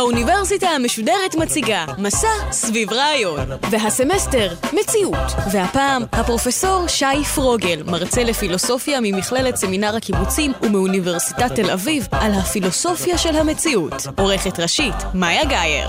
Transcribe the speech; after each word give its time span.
האוניברסיטה 0.00 0.68
המשודרת 0.68 1.34
מציגה 1.38 1.84
מסע 1.98 2.28
סביב 2.50 2.92
רעיון, 2.92 3.38
והסמסטר 3.70 4.54
מציאות, 4.72 5.32
והפעם 5.52 6.02
הפרופסור 6.12 6.86
שי 6.86 7.24
פרוגל, 7.34 7.82
מרצה 7.86 8.22
לפילוסופיה 8.22 8.98
ממכללת 9.02 9.56
סמינר 9.56 9.96
הקיבוצים 9.96 10.52
ומאוניברסיטת 10.62 11.52
תל 11.54 11.70
אביב, 11.70 12.08
על 12.10 12.32
הפילוסופיה 12.32 13.18
של 13.18 13.36
המציאות. 13.36 14.06
עורכת 14.18 14.60
ראשית, 14.60 14.94
מאיה 15.14 15.44
גאייר. 15.44 15.88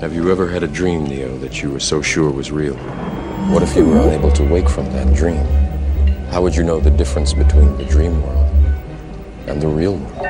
Have 0.00 0.14
you 0.18 0.24
ever 0.34 0.46
had 0.54 0.62
a 0.62 0.72
dream, 0.80 1.00
Neo, 1.12 1.32
that 1.44 1.54
you 1.62 1.68
were 1.74 1.84
so 1.92 2.02
sure 2.02 2.30
was 2.40 2.50
real? 2.50 2.78
What 3.52 3.62
if 3.66 3.70
you 3.76 3.84
were 3.88 4.00
unable 4.08 4.32
to 4.40 4.44
wake 4.54 4.68
from 4.76 4.86
that 4.96 5.08
dream? 5.20 5.46
How 6.32 6.40
would 6.42 6.54
you 6.58 6.64
know 6.68 6.78
the 6.88 6.94
difference 7.02 7.32
between 7.42 7.70
the 7.80 7.86
dream 7.94 8.14
world 8.24 8.43
and 9.46 9.62
the 9.62 9.66
real 9.66 9.96
world? 9.96 10.26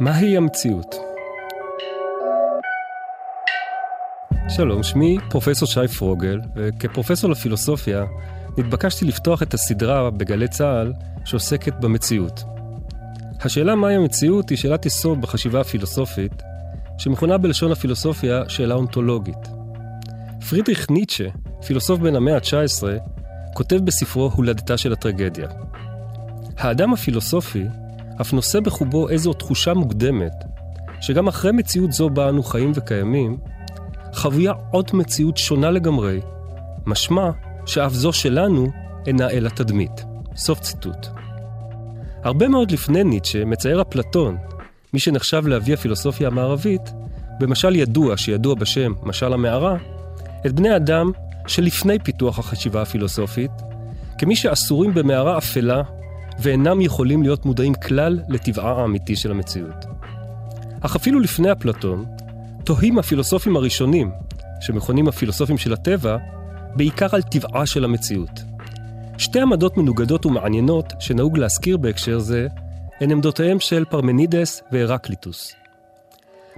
מהי 0.00 0.36
המציאות? 0.36 0.94
שלום, 4.48 4.82
שמי 4.82 5.18
פרופסור 5.30 5.68
שי 5.68 5.88
פרוגל, 5.98 6.40
וכפרופסור 6.56 7.30
לפילוסופיה 7.30 8.04
נתבקשתי 8.58 9.04
לפתוח 9.04 9.42
את 9.42 9.54
הסדרה 9.54 10.10
בגלי 10.10 10.48
צה"ל 10.48 10.92
שעוסקת 11.24 11.74
במציאות. 11.80 12.42
השאלה 13.40 13.74
מהי 13.74 13.94
המציאות 13.94 14.48
היא 14.50 14.58
שאלת 14.58 14.86
יסוד 14.86 15.20
בחשיבה 15.20 15.60
הפילוסופית, 15.60 16.42
שמכונה 16.98 17.38
בלשון 17.38 17.72
הפילוסופיה 17.72 18.42
שאלה 18.48 18.74
אונתולוגית. 18.74 19.48
פרידריך 20.48 20.90
ניטשה, 20.90 21.28
פילוסוף 21.66 22.00
בן 22.00 22.16
המאה 22.16 22.34
ה-19, 22.34 22.82
כותב 23.54 23.76
בספרו 23.76 24.30
הולדתה 24.34 24.76
של 24.78 24.92
הטרגדיה. 24.92 25.48
האדם 26.60 26.92
הפילוסופי 26.92 27.64
אף 28.20 28.32
נושא 28.32 28.60
בחובו 28.60 29.08
איזו 29.08 29.32
תחושה 29.32 29.74
מוקדמת, 29.74 30.32
שגם 31.00 31.28
אחרי 31.28 31.52
מציאות 31.52 31.92
זו 31.92 32.10
בה 32.10 32.28
אנו 32.28 32.42
חיים 32.42 32.72
וקיימים, 32.74 33.36
חבויה 34.12 34.52
עוד 34.70 34.90
מציאות 34.94 35.36
שונה 35.36 35.70
לגמרי, 35.70 36.20
משמע 36.86 37.30
שאף 37.66 37.92
זו 37.92 38.12
שלנו 38.12 38.70
אינה 39.06 39.30
אלא 39.30 39.48
תדמית. 39.48 40.04
סוף 40.36 40.60
ציטוט. 40.60 41.06
הרבה 42.24 42.48
מאוד 42.48 42.70
לפני 42.70 43.04
ניטשה 43.04 43.44
מצייר 43.44 43.82
אפלטון, 43.82 44.36
מי 44.92 45.00
שנחשב 45.00 45.46
לאבי 45.46 45.74
הפילוסופיה 45.74 46.28
המערבית, 46.28 46.92
במשל 47.40 47.76
ידוע 47.76 48.16
שידוע 48.16 48.54
בשם 48.54 48.92
משל 49.02 49.32
המערה, 49.32 49.76
את 50.46 50.52
בני 50.52 50.76
אדם 50.76 51.10
שלפני 51.46 51.98
פיתוח 51.98 52.38
החשיבה 52.38 52.82
הפילוסופית, 52.82 53.50
כמי 54.18 54.36
שאסורים 54.36 54.94
במערה 54.94 55.38
אפלה 55.38 55.82
ואינם 56.42 56.80
יכולים 56.80 57.22
להיות 57.22 57.46
מודעים 57.46 57.74
כלל 57.74 58.20
לטבעה 58.28 58.80
האמיתי 58.80 59.16
של 59.16 59.30
המציאות. 59.30 59.84
אך 60.80 60.96
אפילו 60.96 61.20
לפני 61.20 61.52
אפלטון, 61.52 62.04
תוהים 62.64 62.98
הפילוסופים 62.98 63.56
הראשונים, 63.56 64.10
שמכונים 64.60 65.08
הפילוסופים 65.08 65.58
של 65.58 65.72
הטבע, 65.72 66.16
בעיקר 66.76 67.06
על 67.12 67.22
טבעה 67.22 67.66
של 67.66 67.84
המציאות. 67.84 68.30
שתי 69.18 69.40
עמדות 69.40 69.76
מנוגדות 69.76 70.26
ומעניינות 70.26 70.92
שנהוג 71.00 71.38
להזכיר 71.38 71.76
בהקשר 71.76 72.18
זה, 72.18 72.48
הן 73.00 73.10
עמדותיהם 73.10 73.60
של 73.60 73.84
פרמנידס 73.84 74.62
והרקליטוס. 74.72 75.54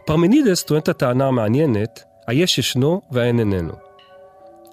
פרמנידס 0.07 0.63
טוען 0.63 0.81
את 0.81 0.89
הטענה 0.89 1.27
המעניינת, 1.27 2.05
היש 2.27 2.59
ישנו 2.59 3.01
והאין 3.11 3.39
איננו. 3.39 3.73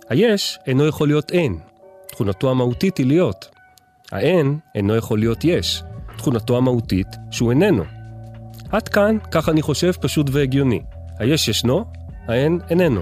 היש 0.09 0.59
אינו 0.67 0.87
יכול 0.87 1.07
להיות 1.07 1.31
אין, 1.31 1.59
תכונתו 2.07 2.51
המהותית 2.51 2.97
היא 2.97 3.05
להיות. 3.05 3.58
האין 4.11 4.59
אינו 4.75 4.95
יכול 4.95 5.19
להיות 5.19 5.43
יש, 5.43 5.83
תכונתו 6.17 6.57
המהותית 6.57 7.07
שהוא 7.31 7.51
איננו. 7.51 7.83
עד 8.71 8.87
כאן, 8.87 9.17
כך 9.31 9.49
אני 9.49 9.61
חושב, 9.61 9.91
פשוט 9.91 10.27
והגיוני. 10.31 10.81
היש 11.19 11.47
ישנו, 11.47 11.85
האין 12.27 12.59
איננו. 12.69 13.01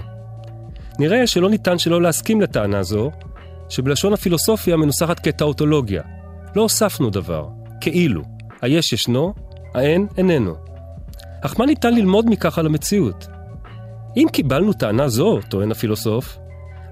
נראה 0.98 1.26
שלא 1.26 1.50
ניתן 1.50 1.78
שלא 1.78 2.02
להסכים 2.02 2.40
לטענה 2.40 2.82
זו, 2.82 3.10
שבלשון 3.68 4.12
הפילוסופיה 4.12 4.76
מנוסחת 4.76 5.20
כטאוטולוגיה. 5.20 6.02
לא 6.56 6.62
הוספנו 6.62 7.10
דבר, 7.10 7.48
כאילו. 7.80 8.22
היש 8.62 8.92
ישנו, 8.92 9.34
האין 9.74 10.06
איננו. 10.16 10.54
אך 11.40 11.60
מה 11.60 11.66
ניתן 11.66 11.94
ללמוד 11.94 12.26
מכך 12.30 12.58
על 12.58 12.66
המציאות? 12.66 13.26
אם 14.16 14.26
קיבלנו 14.32 14.72
טענה 14.72 15.08
זו, 15.08 15.38
טוען 15.48 15.70
הפילוסוף, 15.70 16.38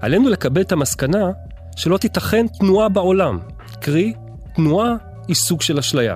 עלינו 0.01 0.29
לקבל 0.29 0.61
את 0.61 0.71
המסקנה 0.71 1.31
שלא 1.75 1.97
תיתכן 1.97 2.45
תנועה 2.47 2.89
בעולם, 2.89 3.39
קרי, 3.81 4.13
תנועה 4.55 4.95
היא 5.27 5.35
סוג 5.35 5.61
של 5.61 5.77
אשליה. 5.77 6.15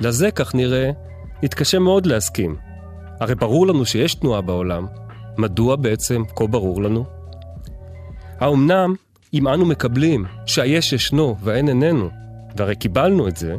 לזה, 0.00 0.30
כך 0.30 0.54
נראה, 0.54 0.90
נתקשה 1.42 1.78
מאוד 1.78 2.06
להסכים. 2.06 2.56
הרי 3.20 3.34
ברור 3.34 3.66
לנו 3.66 3.86
שיש 3.86 4.14
תנועה 4.14 4.40
בעולם, 4.40 4.86
מדוע 5.38 5.76
בעצם 5.76 6.22
כה 6.36 6.46
ברור 6.46 6.82
לנו? 6.82 7.04
האמנם, 8.40 8.94
אם 9.34 9.48
אנו 9.48 9.66
מקבלים 9.66 10.24
שהיש 10.46 10.92
ישנו 10.92 11.36
והאין 11.40 11.68
איננו, 11.68 12.10
והרי 12.56 12.76
קיבלנו 12.76 13.28
את 13.28 13.36
זה, 13.36 13.56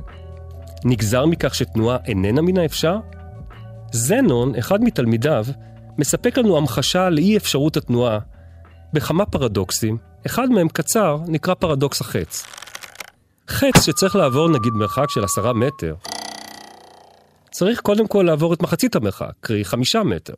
נגזר 0.86 1.26
מכך 1.26 1.56
שתנועה 1.56 1.98
איננה 2.06 2.42
מן 2.42 2.58
האפשר? 2.58 2.98
זנון, 3.92 4.56
אחד 4.56 4.84
מתלמידיו, 4.84 5.46
מספק 5.98 6.38
לנו 6.38 6.58
המחשה 6.58 7.10
לאי 7.10 7.38
אפשרות 7.38 7.78
התנועה 7.78 8.20
בכמה 8.94 9.26
פרדוקסים, 9.26 9.98
אחד 10.26 10.50
מהם 10.50 10.68
קצר, 10.68 11.18
נקרא 11.28 11.54
פרדוקס 11.54 12.02
החץ. 12.02 12.46
חץ 13.52 13.86
שצריך 13.86 14.16
לעבור 14.16 14.50
נגיד 14.50 14.74
מרחק 14.74 15.10
של 15.10 15.24
עשרה 15.24 15.54
מטר, 15.54 15.96
צריך 17.52 17.80
קודם 17.80 18.08
כל 18.08 18.24
לעבור 18.24 18.54
את 18.54 18.62
מחצית 18.62 18.96
המרחק, 18.96 19.32
קרי 19.40 19.66
חמישה 19.66 20.04
מטר. 20.04 20.34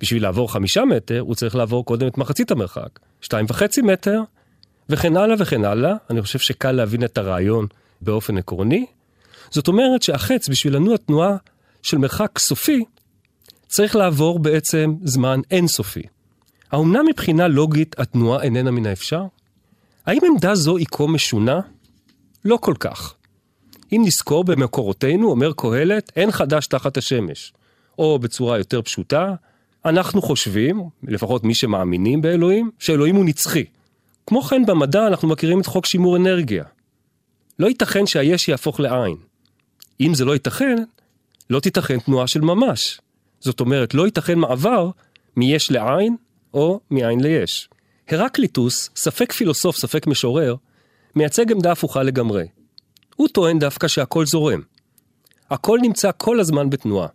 בשביל 0.00 0.22
לעבור 0.22 0.52
חמישה 0.52 0.84
מטר, 0.84 1.20
הוא 1.20 1.34
צריך 1.34 1.56
לעבור 1.56 1.84
קודם 1.84 2.06
את 2.06 2.18
מחצית 2.18 2.50
המרחק, 2.50 2.98
שתיים 3.20 3.46
וחצי 3.48 3.82
מטר, 3.82 4.20
וכן 4.88 5.16
הלאה 5.16 5.36
וכן 5.38 5.64
הלאה. 5.64 5.94
אני 6.10 6.22
חושב 6.22 6.38
שקל 6.38 6.72
להבין 6.72 7.04
את 7.04 7.18
הרעיון 7.18 7.66
באופן 8.00 8.38
עקרוני. 8.38 8.86
זאת 9.50 9.68
אומרת 9.68 10.02
שהחץ, 10.02 10.48
בשביל 10.48 10.76
לנוע 10.76 10.96
תנועה 10.96 11.36
של 11.82 11.98
מרחק 11.98 12.38
סופי, 12.38 12.84
צריך 13.68 13.96
לעבור 13.96 14.38
בעצם 14.38 14.94
זמן 15.04 15.40
אינסופי. 15.50 16.02
האומנם 16.72 17.06
מבחינה 17.08 17.48
לוגית 17.48 17.98
התנועה 17.98 18.42
איננה 18.42 18.70
מן 18.70 18.86
האפשר? 18.86 19.22
האם 20.06 20.20
עמדה 20.26 20.54
זו 20.54 20.76
היא 20.76 20.86
כה 20.90 21.06
משונה? 21.06 21.60
לא 22.44 22.58
כל 22.60 22.74
כך. 22.80 23.14
אם 23.92 24.02
נזכור 24.04 24.44
במקורותינו, 24.44 25.30
אומר 25.30 25.52
קהלת, 25.56 26.12
אין 26.16 26.30
חדש 26.30 26.66
תחת 26.66 26.96
השמש. 26.96 27.52
או 27.98 28.18
בצורה 28.18 28.58
יותר 28.58 28.82
פשוטה, 28.82 29.34
אנחנו 29.84 30.22
חושבים, 30.22 30.82
לפחות 31.02 31.44
מי 31.44 31.54
שמאמינים 31.54 32.22
באלוהים, 32.22 32.70
שאלוהים 32.78 33.16
הוא 33.16 33.24
נצחי. 33.24 33.64
כמו 34.26 34.42
כן 34.42 34.66
במדע 34.66 35.06
אנחנו 35.06 35.28
מכירים 35.28 35.60
את 35.60 35.66
חוק 35.66 35.86
שימור 35.86 36.16
אנרגיה. 36.16 36.64
לא 37.58 37.66
ייתכן 37.66 38.06
שהיש 38.06 38.48
יהפוך 38.48 38.80
לעין. 38.80 39.16
אם 40.00 40.14
זה 40.14 40.24
לא 40.24 40.32
ייתכן, 40.32 40.76
לא 41.50 41.60
תיתכן 41.60 41.98
תנועה 41.98 42.26
של 42.26 42.40
ממש. 42.40 43.00
זאת 43.40 43.60
אומרת, 43.60 43.94
לא 43.94 44.06
ייתכן 44.06 44.38
מעבר 44.38 44.90
מיש 45.36 45.70
לעין 45.70 46.16
או 46.54 46.80
מעין 46.90 47.20
ליש. 47.20 47.68
הרקליטוס, 48.08 48.90
ספק 48.96 49.32
פילוסוף, 49.32 49.76
ספק 49.76 50.06
משורר, 50.06 50.54
מייצג 51.16 51.52
עמדה 51.52 51.72
הפוכה 51.72 52.02
לגמרי. 52.02 52.46
הוא 53.16 53.28
טוען 53.28 53.58
דווקא 53.58 53.88
שהכל 53.88 54.26
זורם. 54.26 54.60
הכל 55.50 55.78
נמצא 55.82 56.10
כל 56.16 56.40
הזמן 56.40 56.70
בתנועה. 56.70 57.08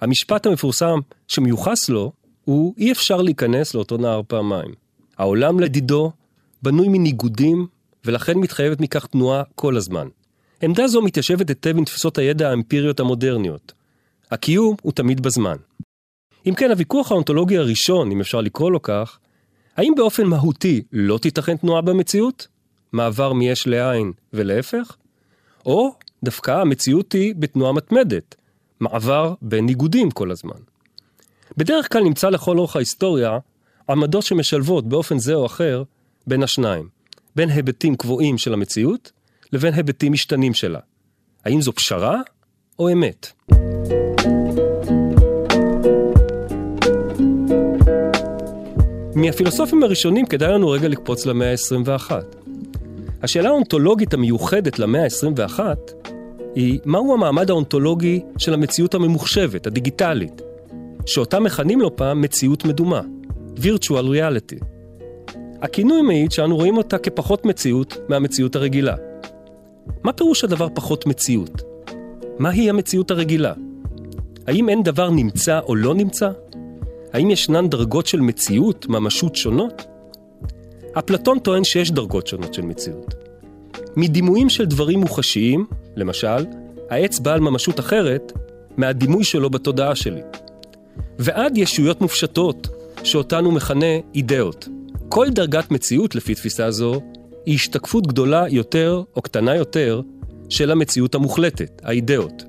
המשפט 0.00 0.46
המפורסם 0.46 0.98
שמיוחס 1.28 1.88
לו 1.88 2.12
הוא 2.44 2.74
אי 2.78 2.92
אפשר 2.92 3.22
להיכנס 3.22 3.74
לאותו 3.74 3.96
נהר 3.96 4.20
פעמיים. 4.26 4.72
העולם 5.18 5.60
לדידו 5.60 6.12
בנוי 6.62 6.88
מניגודים 6.88 7.66
ולכן 8.04 8.38
מתחייבת 8.38 8.80
מכך 8.80 9.06
תנועה 9.06 9.42
כל 9.54 9.76
הזמן. 9.76 10.08
עמדה 10.62 10.88
זו 10.88 11.02
מתיישבת 11.02 11.48
היטב 11.48 11.76
עם 11.76 11.84
תפיסות 11.84 12.18
הידע 12.18 12.50
האמפיריות 12.50 13.00
המודרניות. 13.00 13.72
הקיום 14.30 14.76
הוא 14.82 14.92
תמיד 14.92 15.20
בזמן. 15.20 15.56
אם 16.46 16.54
כן, 16.54 16.70
הוויכוח 16.70 17.12
האונתולוגי 17.12 17.58
הראשון, 17.58 18.12
אם 18.12 18.20
אפשר 18.20 18.40
לקרוא 18.40 18.70
לו 18.70 18.82
כך, 18.82 19.18
האם 19.76 19.92
באופן 19.96 20.26
מהותי 20.26 20.82
לא 20.92 21.18
תיתכן 21.18 21.56
תנועה 21.56 21.80
במציאות? 21.80 22.46
מעבר 22.92 23.32
מיש 23.32 23.66
לעין 23.66 24.12
ולהפך? 24.32 24.96
או 25.66 25.94
דווקא 26.24 26.50
המציאות 26.50 27.12
היא 27.12 27.34
בתנועה 27.38 27.72
מתמדת, 27.72 28.34
מעבר 28.80 29.34
בין 29.42 29.66
ניגודים 29.66 30.10
כל 30.10 30.30
הזמן. 30.30 30.58
בדרך 31.56 31.92
כלל 31.92 32.02
נמצא 32.02 32.28
לכל 32.28 32.58
אורך 32.58 32.76
ההיסטוריה 32.76 33.38
עמדות 33.88 34.22
שמשלבות 34.22 34.88
באופן 34.88 35.18
זה 35.18 35.34
או 35.34 35.46
אחר 35.46 35.82
בין 36.26 36.42
השניים. 36.42 36.88
בין 37.36 37.48
היבטים 37.48 37.96
קבועים 37.96 38.38
של 38.38 38.52
המציאות 38.54 39.12
לבין 39.52 39.74
היבטים 39.74 40.12
משתנים 40.12 40.54
שלה. 40.54 40.78
האם 41.44 41.60
זו 41.60 41.72
פשרה 41.72 42.20
או 42.78 42.92
אמת? 42.92 43.32
מהפילוסופים 49.14 49.82
הראשונים 49.82 50.26
כדאי 50.26 50.52
לנו 50.52 50.70
רגע 50.70 50.88
לקפוץ 50.88 51.26
למאה 51.26 51.50
ה-21. 51.50 52.41
השאלה 53.22 53.48
האונתולוגית 53.48 54.14
המיוחדת 54.14 54.78
למאה 54.78 55.02
ה-21 55.04 55.60
היא 56.54 56.80
מהו 56.84 57.14
המעמד 57.14 57.50
האונתולוגי 57.50 58.20
של 58.38 58.54
המציאות 58.54 58.94
הממוחשבת, 58.94 59.66
הדיגיטלית, 59.66 60.42
שאותה 61.06 61.40
מכנים 61.40 61.80
לא 61.80 61.90
פעם 61.94 62.20
מציאות 62.20 62.64
מדומה, 62.64 63.00
virtual 63.56 64.04
reality. 64.14 64.64
הכינוי 65.62 66.02
מעיד 66.02 66.32
שאנו 66.32 66.56
רואים 66.56 66.76
אותה 66.76 66.98
כפחות 66.98 67.46
מציאות 67.46 67.96
מהמציאות 68.08 68.56
הרגילה. 68.56 68.94
מה 70.02 70.12
פירוש 70.12 70.44
הדבר 70.44 70.68
פחות 70.74 71.06
מציאות? 71.06 71.62
מהי 72.38 72.70
המציאות 72.70 73.10
הרגילה? 73.10 73.52
האם 74.46 74.68
אין 74.68 74.82
דבר 74.82 75.10
נמצא 75.10 75.60
או 75.60 75.76
לא 75.76 75.94
נמצא? 75.94 76.30
האם 77.12 77.30
ישנן 77.30 77.68
דרגות 77.68 78.06
של 78.06 78.20
מציאות, 78.20 78.86
ממשות 78.88 79.36
שונות? 79.36 79.91
אפלטון 80.98 81.38
טוען 81.38 81.64
שיש 81.64 81.90
דרגות 81.90 82.26
שונות 82.26 82.54
של 82.54 82.62
מציאות. 82.62 83.14
מדימויים 83.96 84.48
של 84.48 84.64
דברים 84.64 85.00
מוחשיים, 85.00 85.66
למשל, 85.96 86.46
העץ 86.90 87.18
בעל 87.18 87.40
ממשות 87.40 87.80
אחרת 87.80 88.32
מהדימוי 88.76 89.24
שלו 89.24 89.50
בתודעה 89.50 89.94
שלי. 89.94 90.20
ועד 91.18 91.58
ישויות 91.58 92.00
מופשטות, 92.00 92.68
שאותן 93.04 93.44
הוא 93.44 93.52
מכנה 93.52 93.86
אידאות. 94.14 94.68
כל 95.08 95.30
דרגת 95.30 95.70
מציאות, 95.70 96.14
לפי 96.14 96.34
תפיסה 96.34 96.70
זו, 96.70 97.00
היא 97.46 97.54
השתקפות 97.54 98.06
גדולה 98.06 98.44
יותר 98.48 99.02
או 99.16 99.22
קטנה 99.22 99.56
יותר 99.56 100.00
של 100.48 100.70
המציאות 100.70 101.14
המוחלטת, 101.14 101.80
האידאות. 101.84 102.44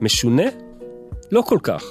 משונה? 0.00 0.46
לא 1.32 1.42
כל 1.42 1.58
כך. 1.62 1.84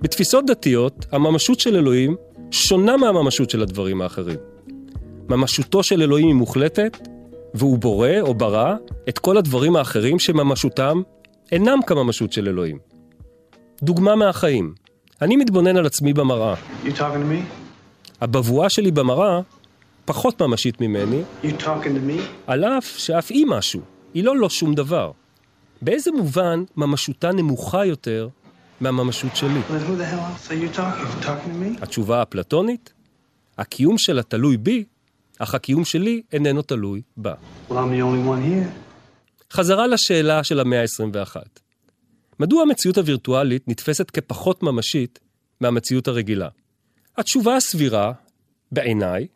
בתפיסות 0.00 0.46
דתיות, 0.46 1.06
הממשות 1.12 1.60
של 1.60 1.76
אלוהים 1.76 2.16
שונה 2.50 2.96
מהממשות 2.96 3.50
של 3.50 3.62
הדברים 3.62 4.02
האחרים. 4.02 4.49
ממשותו 5.30 5.82
של 5.82 6.02
אלוהים 6.02 6.26
היא 6.26 6.34
מוחלטת, 6.34 7.08
והוא 7.54 7.78
בורא 7.78 8.20
או 8.20 8.34
ברא 8.34 8.74
את 9.08 9.18
כל 9.18 9.36
הדברים 9.36 9.76
האחרים 9.76 10.18
שממשותם 10.18 11.02
אינם 11.52 11.78
כממשות 11.86 12.32
של 12.32 12.48
אלוהים. 12.48 12.78
דוגמה 13.82 14.16
מהחיים, 14.16 14.74
אני 15.22 15.36
מתבונן 15.36 15.76
על 15.76 15.86
עצמי 15.86 16.12
במראה. 16.12 16.54
הבבואה 18.20 18.68
שלי 18.68 18.90
במראה 18.90 19.40
פחות 20.04 20.42
ממשית 20.42 20.80
ממני, 20.80 21.22
על 22.46 22.64
אף 22.64 22.98
שאף 22.98 23.30
היא 23.30 23.46
משהו, 23.46 23.80
היא 24.14 24.24
לא 24.24 24.36
לא 24.36 24.50
שום 24.50 24.74
דבר. 24.74 25.10
באיזה 25.82 26.10
מובן 26.10 26.64
ממשותה 26.76 27.32
נמוכה 27.32 27.84
יותר 27.84 28.28
מהממשות 28.80 29.36
שלי? 29.36 29.60
התשובה 31.82 32.18
האפלטונית? 32.18 32.92
הקיום 33.58 33.98
שלה 33.98 34.22
תלוי 34.22 34.56
בי, 34.56 34.84
אך 35.42 35.54
הקיום 35.54 35.84
שלי 35.84 36.22
איננו 36.32 36.62
תלוי 36.62 37.02
בה. 37.16 37.34
Well, 37.70 37.74
חזרה 39.52 39.86
לשאלה 39.86 40.44
של 40.44 40.60
המאה 40.60 40.80
ה-21. 40.80 41.36
מדוע 42.40 42.62
המציאות 42.62 42.98
הווירטואלית 42.98 43.68
נתפסת 43.68 44.10
כפחות 44.10 44.62
ממשית 44.62 45.18
מהמציאות 45.60 46.08
הרגילה? 46.08 46.48
התשובה 47.18 47.56
הסבירה, 47.56 48.12
בעיניי, 48.72 49.26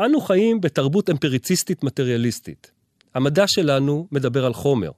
אנו 0.00 0.20
חיים 0.20 0.60
בתרבות 0.60 1.10
אמפיריציסטית 1.10 1.84
מטריאליסטית. 1.84 2.70
המדע 3.14 3.46
שלנו 3.46 4.06
מדבר 4.12 4.46
על 4.46 4.54
חומר. 4.54 4.90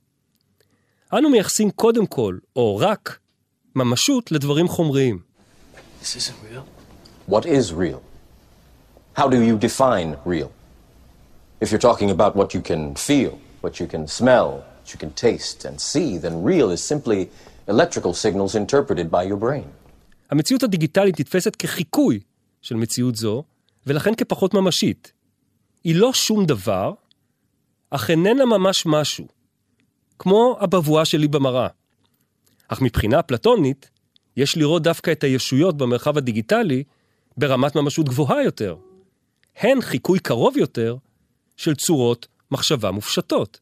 אנו 1.13 1.31
מייחסים 1.31 1.71
קודם 1.71 2.07
כל, 2.07 2.39
או 2.57 2.77
רק, 2.77 3.19
ממשות 3.77 4.33
לדברים 4.33 4.69
חומריים. 4.69 5.19
What 7.31 7.45
is 7.45 7.71
real? 7.71 8.12
How 9.21 9.29
do 9.29 9.39
you 9.49 9.57
define 9.59 10.17
real? 10.25 10.51
If 11.61 11.71
you're 11.71 11.87
talking 11.91 12.11
about 12.11 12.33
what 12.35 12.55
you 12.55 12.63
can 12.71 12.95
feel, 12.95 13.33
what 13.61 13.79
you 13.81 13.87
can 13.87 14.07
smell, 14.07 14.51
what 14.79 14.89
you 14.93 14.99
can 14.99 15.13
taste 15.27 15.59
and 15.67 15.77
see, 15.79 16.19
then 16.25 16.43
real 16.43 16.71
is 16.71 16.81
simply 16.93 17.29
electrical 17.69 18.15
signals 18.15 18.55
interpreted 18.55 19.11
by 19.11 19.23
your 19.23 19.37
brain. 19.37 19.69
המציאות 20.31 20.63
הדיגיטלית 20.63 21.21
נתפסת 21.21 21.57
כחיקוי 21.57 22.21
של 22.63 22.77
מציאות 22.77 23.17
זו, 23.17 23.45
ולכן 23.87 24.15
כפחות 24.15 24.55
ממשית. 24.55 25.13
היא 25.85 25.95
לא 25.97 26.13
שום 26.13 26.47
דבר, 26.47 26.93
אך 27.91 28.11
איננה 28.11 28.45
ממש 28.47 28.87
משהו, 28.87 29.27
כמו 30.19 30.57
הבבואה 30.61 31.05
שלי 31.05 31.29
במראה. 31.29 31.69
אך 32.69 32.81
מבחינה 32.83 33.21
אפלטונית, 33.21 33.91
יש 34.37 34.57
לראות 34.57 34.83
דווקא 34.83 35.13
את 35.13 35.25
הישויות 35.25 35.77
במרחב 35.77 36.19
הדיגיטלי 36.19 36.85
ברמת 37.37 37.77
ממשות 37.77 38.09
גבוהה 38.09 38.43
יותר. 38.43 38.77
הן 39.57 39.81
חיקוי 39.81 40.19
קרוב 40.19 40.57
יותר 40.57 40.97
של 41.57 41.75
צורות 41.75 42.27
מחשבה 42.51 42.91
מופשטות. 42.91 43.61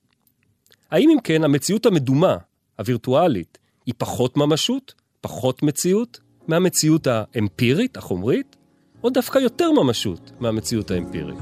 האם 0.91 1.11
אם 1.11 1.21
כן 1.25 1.45
המציאות 1.45 1.87
המדומה, 1.87 2.37
הווירטואלית, 2.79 3.59
היא 3.87 3.95
פחות 3.99 4.37
ממשות, 4.37 4.95
פחות 5.21 5.63
מציאות, 5.63 6.21
מהמציאות 6.49 7.07
האמפירית, 7.07 7.97
החומרית, 7.97 8.57
או 9.03 9.11
דווקא 9.11 9.39
יותר 9.39 9.71
ממשות 9.71 10.31
מהמציאות 10.41 10.91
האמפירית? 10.91 11.39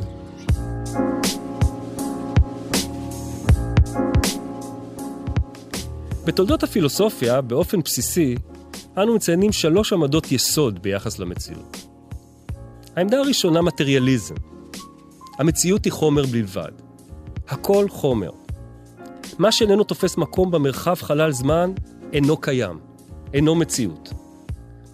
בתולדות 6.24 6.62
הפילוסופיה, 6.62 7.40
באופן 7.40 7.80
בסיסי, 7.80 8.36
אנו 8.96 9.14
מציינים 9.14 9.52
שלוש 9.52 9.92
עמדות 9.92 10.32
יסוד 10.32 10.82
ביחס 10.82 11.18
למציאות. 11.18 11.88
העמדה 12.98 13.18
הראשונה, 13.18 13.62
מטריאליזם. 13.62 14.34
המציאות 15.38 15.84
היא 15.84 15.92
חומר 15.92 16.26
בלבד. 16.26 16.72
הכל 17.48 17.88
חומר. 17.88 18.30
מה 19.38 19.52
שאיננו 19.52 19.84
תופס 19.84 20.16
מקום 20.16 20.50
במרחב 20.50 20.94
חלל 20.94 21.32
זמן, 21.32 21.72
אינו 22.12 22.36
קיים, 22.36 22.78
אינו 23.34 23.54
מציאות. 23.54 24.08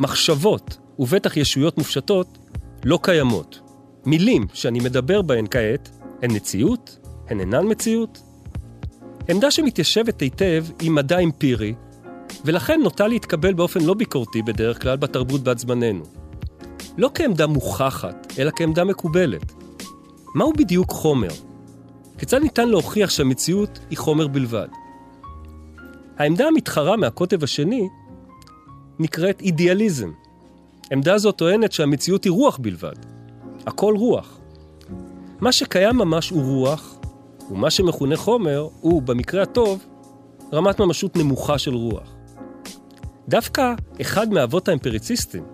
מחשבות, 0.00 0.76
ובטח 0.98 1.36
ישויות 1.36 1.78
מופשטות, 1.78 2.38
לא 2.84 2.98
קיימות. 3.02 3.60
מילים 4.06 4.46
שאני 4.52 4.80
מדבר 4.80 5.22
בהן 5.22 5.46
כעת, 5.50 5.90
הן 6.22 6.30
מציאות, 6.30 6.98
הן 7.28 7.40
אינן 7.40 7.70
מציאות. 7.70 8.22
עמדה 9.28 9.50
שמתיישבת 9.50 10.20
היטב 10.20 10.64
עם 10.82 10.94
מדע 10.94 11.18
אמפירי, 11.18 11.74
ולכן 12.44 12.80
נוטה 12.82 13.08
להתקבל 13.08 13.54
באופן 13.54 13.80
לא 13.80 13.94
ביקורתי 13.94 14.42
בדרך 14.42 14.82
כלל 14.82 14.96
בתרבות 14.96 15.42
בת 15.42 15.58
זמננו. 15.58 16.23
לא 16.96 17.10
כעמדה 17.14 17.46
מוכחת, 17.46 18.32
אלא 18.38 18.50
כעמדה 18.56 18.84
מקובלת. 18.84 19.52
מהו 20.34 20.52
בדיוק 20.52 20.90
חומר? 20.90 21.28
כיצד 22.18 22.42
ניתן 22.42 22.68
להוכיח 22.68 23.10
שהמציאות 23.10 23.78
היא 23.90 23.98
חומר 23.98 24.26
בלבד? 24.26 24.68
העמדה 26.18 26.46
המתחרה 26.46 26.96
מהקוטב 26.96 27.44
השני 27.44 27.88
נקראת 28.98 29.40
אידיאליזם. 29.40 30.10
עמדה 30.92 31.18
זו 31.18 31.32
טוענת 31.32 31.72
שהמציאות 31.72 32.24
היא 32.24 32.32
רוח 32.32 32.58
בלבד. 32.58 32.94
הכל 33.66 33.94
רוח. 33.96 34.38
מה 35.40 35.52
שקיים 35.52 35.96
ממש 35.96 36.30
הוא 36.30 36.42
רוח, 36.42 36.96
ומה 37.50 37.70
שמכונה 37.70 38.16
חומר 38.16 38.68
הוא, 38.80 39.02
במקרה 39.02 39.42
הטוב, 39.42 39.84
רמת 40.52 40.80
ממשות 40.80 41.16
נמוכה 41.16 41.58
של 41.58 41.74
רוח. 41.74 42.14
דווקא 43.28 43.74
אחד 44.00 44.32
מאבות 44.32 44.68
האמפריציסטים, 44.68 45.44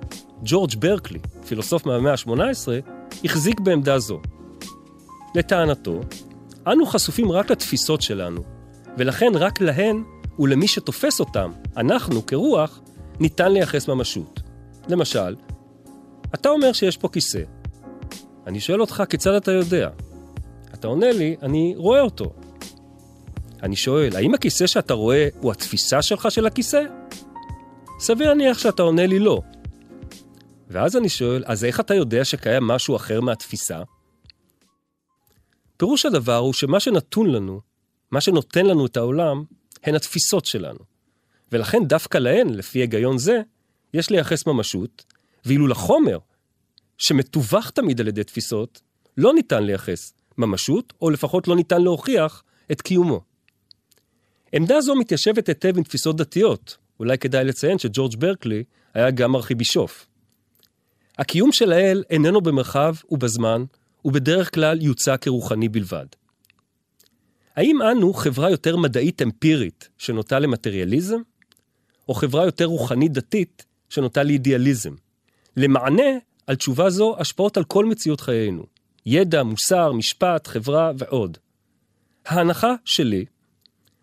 ג'ורג' 0.45 0.75
ברקלי, 0.79 1.19
פילוסוף 1.47 1.87
מהמאה 1.87 2.13
ה-18, 2.13 2.69
החזיק 3.25 3.61
בעמדה 3.61 3.99
זו. 3.99 4.21
לטענתו, 5.35 6.01
אנו 6.67 6.87
חשופים 6.87 7.33
רק 7.33 7.51
לתפיסות 7.51 8.03
שלנו, 8.03 8.43
ולכן 8.99 9.33
רק 9.35 9.61
להן 9.61 10.03
ולמי 10.39 10.69
שתופס 10.69 11.21
אותם, 11.21 11.53
אנחנו 11.77 12.27
כרוח, 12.27 12.81
ניתן 13.21 13.53
לייחס 13.53 13.89
ממשות. 13.89 14.41
למשל, 14.89 15.37
אתה 16.35 16.49
אומר 16.49 16.73
שיש 16.73 16.97
פה 16.97 17.09
כיסא. 17.09 17.43
אני 18.47 18.61
שואל 18.61 18.81
אותך, 18.81 19.03
כיצד 19.09 19.35
אתה 19.35 19.53
יודע? 19.53 19.89
אתה 20.75 20.89
עונה 20.89 21.13
לי, 21.13 21.37
אני 21.43 21.75
רואה 21.77 22.01
אותו. 22.01 22.33
אני 23.63 23.77
שואל, 23.77 24.17
האם 24.17 24.35
הכיסא 24.35 24.67
שאתה 24.67 24.95
רואה 24.95 25.29
הוא 25.41 25.53
התפיסה 25.53 26.03
שלך 26.03 26.31
של 26.31 26.47
הכיסא? 26.47 26.83
סביר 27.99 28.29
להניח 28.29 28.59
שאתה 28.59 28.83
עונה 28.83 29.07
לי 29.07 29.19
לא. 29.19 29.43
ואז 30.71 30.97
אני 30.97 31.09
שואל, 31.09 31.43
אז 31.47 31.65
איך 31.65 31.81
אתה 31.81 31.95
יודע 31.95 32.25
שקיים 32.25 32.67
משהו 32.67 32.97
אחר 32.97 33.21
מהתפיסה? 33.21 33.83
פירוש 35.77 36.07
הדבר 36.07 36.37
הוא 36.37 36.53
שמה 36.53 36.81
שנתון 36.81 37.33
לנו, 37.33 37.61
מה 38.11 38.21
שנותן 38.21 38.67
לנו 38.67 38.87
את 38.87 38.97
העולם, 38.97 39.45
הן 39.83 39.95
התפיסות 39.95 40.45
שלנו. 40.45 40.79
ולכן 41.53 41.79
דווקא 41.87 42.19
להן, 42.19 42.49
לפי 42.49 42.79
היגיון 42.79 43.19
זה, 43.19 43.41
יש 43.95 44.11
לייחס 44.11 44.47
ממשות, 44.47 45.05
ואילו 45.45 45.67
לחומר, 45.67 46.19
שמתווך 46.99 47.71
תמיד 47.71 48.01
על 48.01 48.09
ידי 48.09 48.25
תפיסות, 48.25 48.81
לא 49.17 49.35
ניתן 49.35 49.63
לייחס 49.63 50.13
ממשות, 50.39 50.93
או 51.03 51.11
לפחות 51.11 51.49
לא 51.49 51.57
ניתן 51.57 51.83
להוכיח 51.83 52.43
את 52.73 52.81
קיומו. 52.81 53.21
עמדה 54.53 54.81
זו 54.81 54.95
מתיישבת 54.95 55.49
היטב 55.49 55.77
עם 55.77 55.83
תפיסות 55.83 56.17
דתיות. 56.17 56.77
אולי 57.01 57.19
כדאי 57.19 57.45
לציין 57.45 57.79
שג'ורג' 57.79 58.17
ברקלי 58.17 58.65
היה 58.95 59.11
גם 59.11 59.37
ארכיבישוף. 59.37 60.07
הקיום 61.21 61.53
של 61.53 61.73
האל 61.73 62.05
איננו 62.11 62.41
במרחב 62.41 62.95
ובזמן, 63.11 63.65
ובדרך 64.05 64.55
כלל 64.55 64.83
יוצא 64.83 65.17
כרוחני 65.17 65.69
בלבד. 65.69 66.07
האם 67.57 67.83
אנו 67.83 68.15
חברה 68.15 68.51
יותר 68.51 68.77
מדעית 68.77 69.23
אמפירית 69.23 69.89
שנוטה 69.99 70.39
למטריאליזם, 70.39 71.21
או 72.09 72.15
חברה 72.15 72.45
יותר 72.45 72.65
רוחנית 72.65 73.13
דתית 73.13 73.65
שנוטה 73.89 74.23
לאידיאליזם? 74.23 74.95
למענה 75.57 76.11
על 76.47 76.57
תשובה 76.57 76.91
זו 76.91 77.17
השפעות 77.19 77.57
על 77.57 77.65
כל 77.65 77.85
מציאות 77.85 78.21
חיינו, 78.21 78.67
ידע, 79.07 79.43
מוסר, 79.43 79.93
משפט, 79.93 80.47
חברה 80.47 80.93
ועוד. 80.99 81.39
ההנחה 82.27 82.75
שלי, 82.85 83.25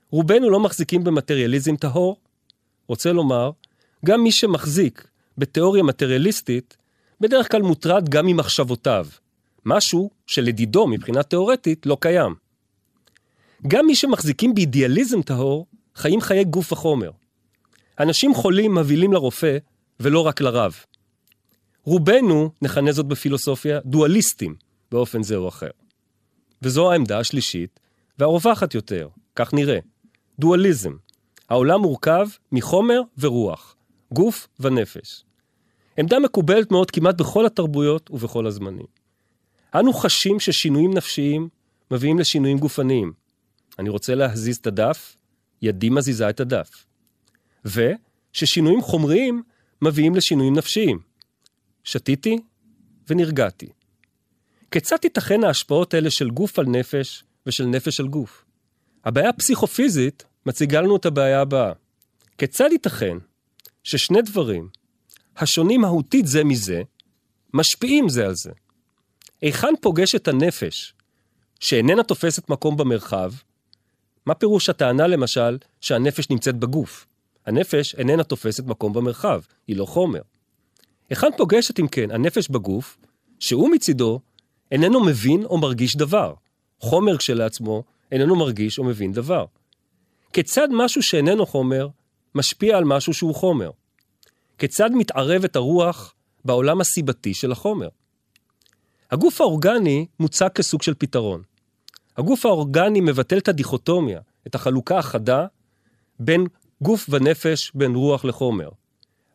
רובנו 0.10 0.50
לא 0.50 0.60
מחזיקים 0.60 1.04
במטריאליזם 1.04 1.76
טהור, 1.76 2.18
רוצה 2.88 3.12
לומר, 3.12 3.52
גם 4.06 4.24
מי 4.24 4.32
שמחזיק 4.32 5.08
בתיאוריה 5.38 5.84
מטריאליסטית, 5.84 6.78
בדרך 7.22 7.52
כלל 7.52 7.62
מוטרד 7.62 8.10
גם 8.10 8.26
ממחשבותיו, 8.26 9.08
משהו 9.66 10.10
שלדידו 10.28 10.88
מבחינה 10.88 11.24
תיאורטית 11.24 11.86
לא 11.86 11.98
קיים. 12.02 12.36
גם 13.68 13.86
מי 13.86 13.96
שמחזיקים 13.96 14.56
באידיאליזם 14.56 15.22
טהור, 15.22 15.66
חיים 15.96 16.22
חיי 16.22 16.44
גוף 16.44 16.72
וחומר. 16.72 17.12
אנשים 18.00 18.34
חולים 18.34 18.76
מבהילים 18.76 19.14
לרופא, 19.14 19.58
ולא 20.00 20.20
רק 20.20 20.42
לרב. 20.42 20.76
רובנו, 21.84 22.52
נכנה 22.62 22.92
זאת 22.92 23.06
בפילוסופיה, 23.06 23.80
דואליסטים 23.86 24.56
באופן 24.92 25.24
זה 25.24 25.36
או 25.36 25.48
אחר. 25.48 25.70
וזו 26.62 26.92
העמדה 26.92 27.20
השלישית, 27.20 27.80
והרווחת 28.20 28.74
יותר, 28.74 29.08
כך 29.36 29.54
נראה. 29.54 29.80
דואליזם. 30.40 30.94
העולם 31.50 31.82
מורכב 31.82 32.28
מחומר 32.52 33.02
ורוח, 33.18 33.76
גוף 34.14 34.48
ונפש. 34.60 35.27
עמדה 35.98 36.20
מקובלת 36.20 36.72
מאוד 36.72 36.92
כמעט 36.92 37.16
בכל 37.16 37.46
התרבויות 37.46 38.12
ובכל 38.12 38.48
הזמנים. 38.48 38.86
אנו 39.76 39.94
חשים 39.94 40.40
ששינויים 40.40 40.94
נפשיים 40.94 41.50
מביאים 41.92 42.20
לשינויים 42.20 42.58
גופניים. 42.58 43.14
אני 43.80 43.90
רוצה 43.90 44.16
להזיז 44.16 44.58
את 44.58 44.68
הדף, 44.68 45.16
ידי 45.62 45.90
מזיזה 45.90 46.30
את 46.30 46.40
הדף. 46.40 46.86
וששינויים 47.66 48.82
חומריים 48.82 49.44
מביאים 49.82 50.16
לשינויים 50.16 50.56
נפשיים. 50.56 51.00
שתיתי 51.84 52.40
ונרגעתי. 53.10 53.70
כיצד 54.72 54.98
תיתכן 54.98 55.44
ההשפעות 55.44 55.94
האלה 55.94 56.12
של 56.12 56.30
גוף 56.30 56.60
על 56.60 56.66
נפש 56.66 57.24
ושל 57.46 57.66
נפש 57.66 58.00
על 58.00 58.08
גוף? 58.08 58.46
הבעיה 59.06 59.30
הפסיכופיזית 59.30 60.26
מציגה 60.46 60.82
לנו 60.82 60.96
את 60.96 61.06
הבעיה 61.06 61.42
הבאה. 61.42 61.74
כיצד 62.38 62.70
ייתכן 62.72 63.18
ששני 63.84 64.22
דברים, 64.22 64.70
השונים 65.38 65.82
מהותית 65.82 66.28
זה 66.28 66.44
מזה, 66.44 66.82
משפיעים 67.54 68.10
זה 68.10 68.26
על 68.26 68.36
זה? 68.36 68.52
היכן 69.42 69.74
פוגשת 69.82 70.28
הנפש, 70.28 70.94
שאיננה 71.60 72.04
תופסת 72.04 72.50
מקום 72.50 72.78
במרחב? 72.78 73.32
מה 74.26 74.34
פירוש 74.34 74.70
הטענה, 74.70 75.08
למשל, 75.08 75.58
שהנפש 75.82 76.30
נמצאת 76.30 76.56
בגוף? 76.56 77.08
הנפש 77.46 77.96
איננה 77.96 78.24
תופסת 78.24 78.66
מקום 78.66 78.94
במרחב, 78.94 79.42
היא 79.68 79.78
לא 79.78 79.86
חומר. 79.86 80.22
היכן 81.10 81.28
פוגשת, 81.38 81.80
אם 81.80 81.88
כן, 81.88 82.12
הנפש 82.12 82.50
בגוף, 82.50 82.98
שהוא 83.40 83.70
מצידו 83.70 84.20
איננו 84.72 85.06
מבין 85.06 85.46
או 85.46 85.58
מרגיש 85.58 85.96
דבר. 85.96 86.34
חומר 86.80 87.18
כשלעצמו 87.18 87.84
איננו 88.12 88.36
מרגיש 88.36 88.80
או 88.80 88.84
מבין 88.84 89.12
דבר. 89.12 89.46
כיצד 90.34 90.68
משהו 90.72 91.04
שאיננו 91.04 91.46
חומר 91.46 91.88
משפיע 92.36 92.78
על 92.78 92.84
משהו 92.84 93.14
שהוא 93.14 93.36
חומר? 93.36 93.72
כיצד 94.58 94.90
מתערבת 94.94 95.56
הרוח 95.56 96.14
בעולם 96.46 96.82
הסיבתי 96.82 97.34
של 97.34 97.52
החומר? 97.52 97.88
הגוף 99.12 99.42
האורגני 99.42 100.06
מוצג 100.20 100.48
כסוג 100.56 100.82
של 100.82 100.94
פתרון. 100.94 101.42
הגוף 102.18 102.46
האורגני 102.46 103.02
מבטל 103.02 103.38
את 103.38 103.48
הדיכוטומיה, 103.48 104.20
את 104.48 104.56
החלוקה 104.56 104.98
החדה 104.98 105.46
בין 106.20 106.46
גוף 106.82 107.06
ונפש, 107.10 107.72
בין 107.76 107.96
רוח 107.96 108.26
לחומר. 108.26 108.70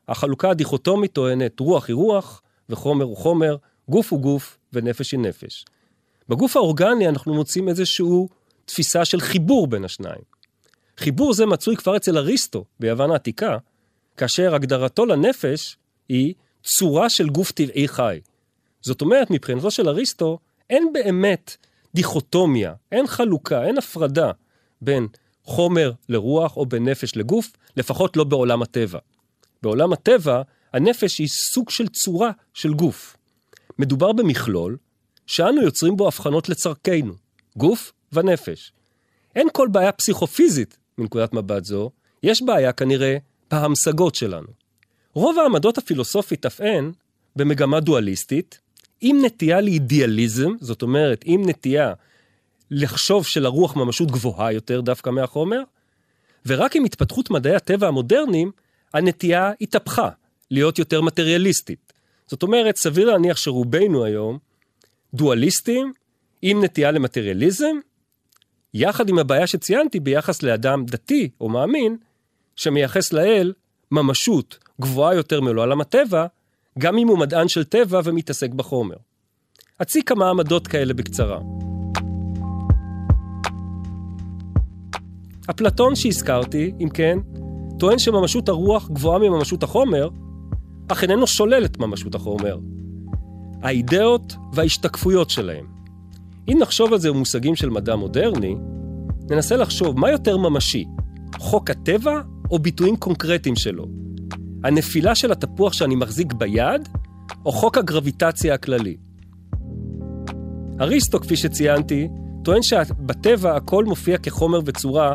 החלוקה 0.09 0.51
הדיכוטומית 0.51 1.13
טוענת 1.13 1.61
רוח 1.61 1.89
היא 1.89 1.95
רוח 1.95 2.43
וחומר 2.69 3.05
הוא 3.05 3.17
חומר, 3.17 3.57
גוף 3.89 4.13
הוא 4.13 4.21
גוף 4.21 4.59
ונפש 4.73 5.13
היא 5.13 5.21
נפש. 5.21 5.65
בגוף 6.29 6.57
האורגני 6.57 7.09
אנחנו 7.09 7.35
מוצאים 7.35 7.69
איזושהי 7.69 8.07
תפיסה 8.65 9.05
של 9.05 9.21
חיבור 9.21 9.67
בין 9.67 9.85
השניים. 9.85 10.23
חיבור 10.97 11.35
זה 11.35 11.47
מצוי 11.47 11.77
כבר 11.77 11.97
אצל 11.97 12.19
אריסטו 12.19 12.65
ביוון 12.81 13.11
העתיקה, 13.11 13.57
כאשר 14.17 14.55
הגדרתו 14.55 15.07
לנפש 15.07 15.77
היא 16.09 16.35
צורה 16.63 17.11
של 17.11 17.29
גוף 17.29 17.53
טבעי 17.53 17.89
חי. 17.89 18.21
זאת 18.81 19.01
אומרת, 19.01 19.31
מבחינתו 19.31 19.71
של 19.71 19.89
אריסטו, 19.89 20.39
אין 20.71 20.93
באמת 20.93 21.57
דיכוטומיה, 21.95 22.75
אין 22.93 23.07
חלוקה, 23.07 23.65
אין 23.65 23.79
הפרדה 23.79 24.31
בין 24.81 25.09
חומר 25.45 25.93
לרוח 26.09 26.57
או 26.57 26.67
בין 26.67 26.89
נפש 26.89 27.17
לגוף, 27.17 27.53
לפחות 27.77 28.17
לא 28.17 28.25
בעולם 28.25 28.63
הטבע. 28.63 28.99
בעולם 29.63 29.93
הטבע, 29.93 30.43
הנפש 30.73 31.19
היא 31.19 31.29
סוג 31.29 31.71
של 31.71 31.89
צורה 31.89 32.31
של 32.55 32.75
גוף. 32.75 33.17
מדובר 33.79 34.13
במכלול 34.13 34.77
שאנו 35.27 35.63
יוצרים 35.63 35.97
בו 35.97 36.07
הבחנות 36.07 36.49
לצרכנו, 36.49 37.15
גוף 37.57 37.93
ונפש. 38.13 38.73
אין 39.37 39.49
כל 39.53 39.69
בעיה 39.73 39.93
פסיכופיזית 39.93 40.79
מנקודת 40.99 41.33
מבט 41.33 41.65
זו, 41.65 41.91
יש 42.23 42.43
בעיה 42.43 42.73
כנראה 42.73 43.17
בהמשגות 43.53 44.15
שלנו. 44.15 44.47
רוב 45.15 45.39
העמדות 45.39 45.79
הפילוסופית 45.79 46.47
אף 46.47 46.61
הן 46.61 46.93
במגמה 47.37 47.81
דואליסטית, 47.81 48.59
עם 49.01 49.25
נטייה 49.25 49.61
לאידיאליזם, 49.61 50.51
זאת 50.61 50.83
אומרת, 50.83 51.23
עם 51.25 51.49
נטייה 51.49 51.93
לחשוב 52.71 53.27
שלרוח 53.27 53.77
ממשות 53.77 54.11
גבוהה 54.11 54.53
יותר 54.53 54.81
דווקא 54.81 55.11
מהחומר, 55.11 55.63
ורק 56.47 56.77
עם 56.77 56.85
התפתחות 56.85 57.31
מדעי 57.31 57.55
הטבע 57.55 57.89
המודרניים, 57.89 58.51
הנטייה 58.95 59.53
התהפכה, 59.61 60.09
להיות 60.51 60.79
יותר 60.79 61.01
מטריאליסטית. 61.01 61.93
זאת 62.27 62.43
אומרת, 62.43 62.77
סביר 62.77 63.11
להניח 63.11 63.37
שרובנו 63.37 64.05
היום 64.05 64.39
דואליסטים, 65.15 65.93
עם 66.43 66.65
נטייה 66.65 66.91
למטריאליזם, 66.91 67.77
יחד 68.75 69.09
עם 69.09 69.19
הבעיה 69.19 69.47
שציינתי 69.47 70.01
ביחס 70.01 70.43
לאדם 70.43 70.85
דתי 70.87 71.31
או 71.41 71.49
מאמין, 71.49 71.97
שמייחס 72.57 73.13
לאל 73.13 73.53
ממשות 73.91 74.59
גבוהה 74.81 75.15
יותר 75.15 75.41
מעולם 75.41 75.81
הטבע, 75.81 76.27
גם 76.79 76.99
אם 76.99 77.09
הוא 77.09 77.19
מדען 77.19 77.49
של 77.49 77.65
טבע 77.65 78.01
ומתעסק 78.05 78.51
בחומר. 78.51 78.97
אציג 79.83 80.05
כמה 80.05 80.31
עמדות 80.31 80.67
כאלה 80.67 80.95
בקצרה. 80.95 81.39
אפלטון 85.51 85.97
שהזכרתי, 85.97 86.73
אם 86.81 86.89
כן, 86.89 87.19
טוען 87.79 87.99
שממשות 87.99 88.49
הרוח 88.49 88.91
גבוהה 88.91 89.19
מממשות 89.19 89.63
החומר, 89.63 90.09
אך 90.89 91.03
איננו 91.03 91.27
שולל 91.27 91.65
את 91.65 91.79
ממשות 91.79 92.15
החומר. 92.15 92.59
האידאות 93.63 94.35
וההשתקפויות 94.53 95.31
שלהם. 95.31 95.67
אם 96.49 96.59
נחשוב 96.61 96.93
על 96.93 96.99
זה 96.99 97.11
במושגים 97.11 97.57
של 97.57 97.71
מדע 97.71 97.97
מודרני, 97.97 98.57
ננסה 99.31 99.57
לחשוב 99.57 99.99
מה 99.99 100.11
יותר 100.11 100.37
ממשי, 100.37 100.85
חוק 101.39 101.71
הטבע 101.71 102.21
או 102.53 102.59
ביטויים 102.59 102.97
קונקרטיים 102.97 103.57
שלו? 103.57 103.87
הנפילה 104.65 105.15
של 105.15 105.33
התפוח 105.33 105.73
שאני 105.73 105.95
מחזיק 105.95 106.33
ביד, 106.33 106.89
או 107.45 107.53
חוק 107.53 107.79
הגרביטציה 107.79 108.55
הכללי? 108.55 108.97
אריסטו, 110.81 111.21
כפי 111.21 111.37
שציינתי, 111.37 112.09
טוען 112.45 112.63
שבטבע 112.63 113.57
הכל 113.57 113.85
מופיע 113.85 114.19
כחומר 114.19 114.61
וצורה, 114.67 115.15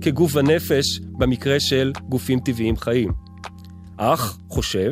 כגוף 0.00 0.36
ונפש, 0.36 1.00
במקרה 1.18 1.60
של 1.60 1.92
גופים 2.08 2.40
טבעיים 2.40 2.76
חיים. 2.76 3.12
אך 3.96 4.38
חושב 4.48 4.90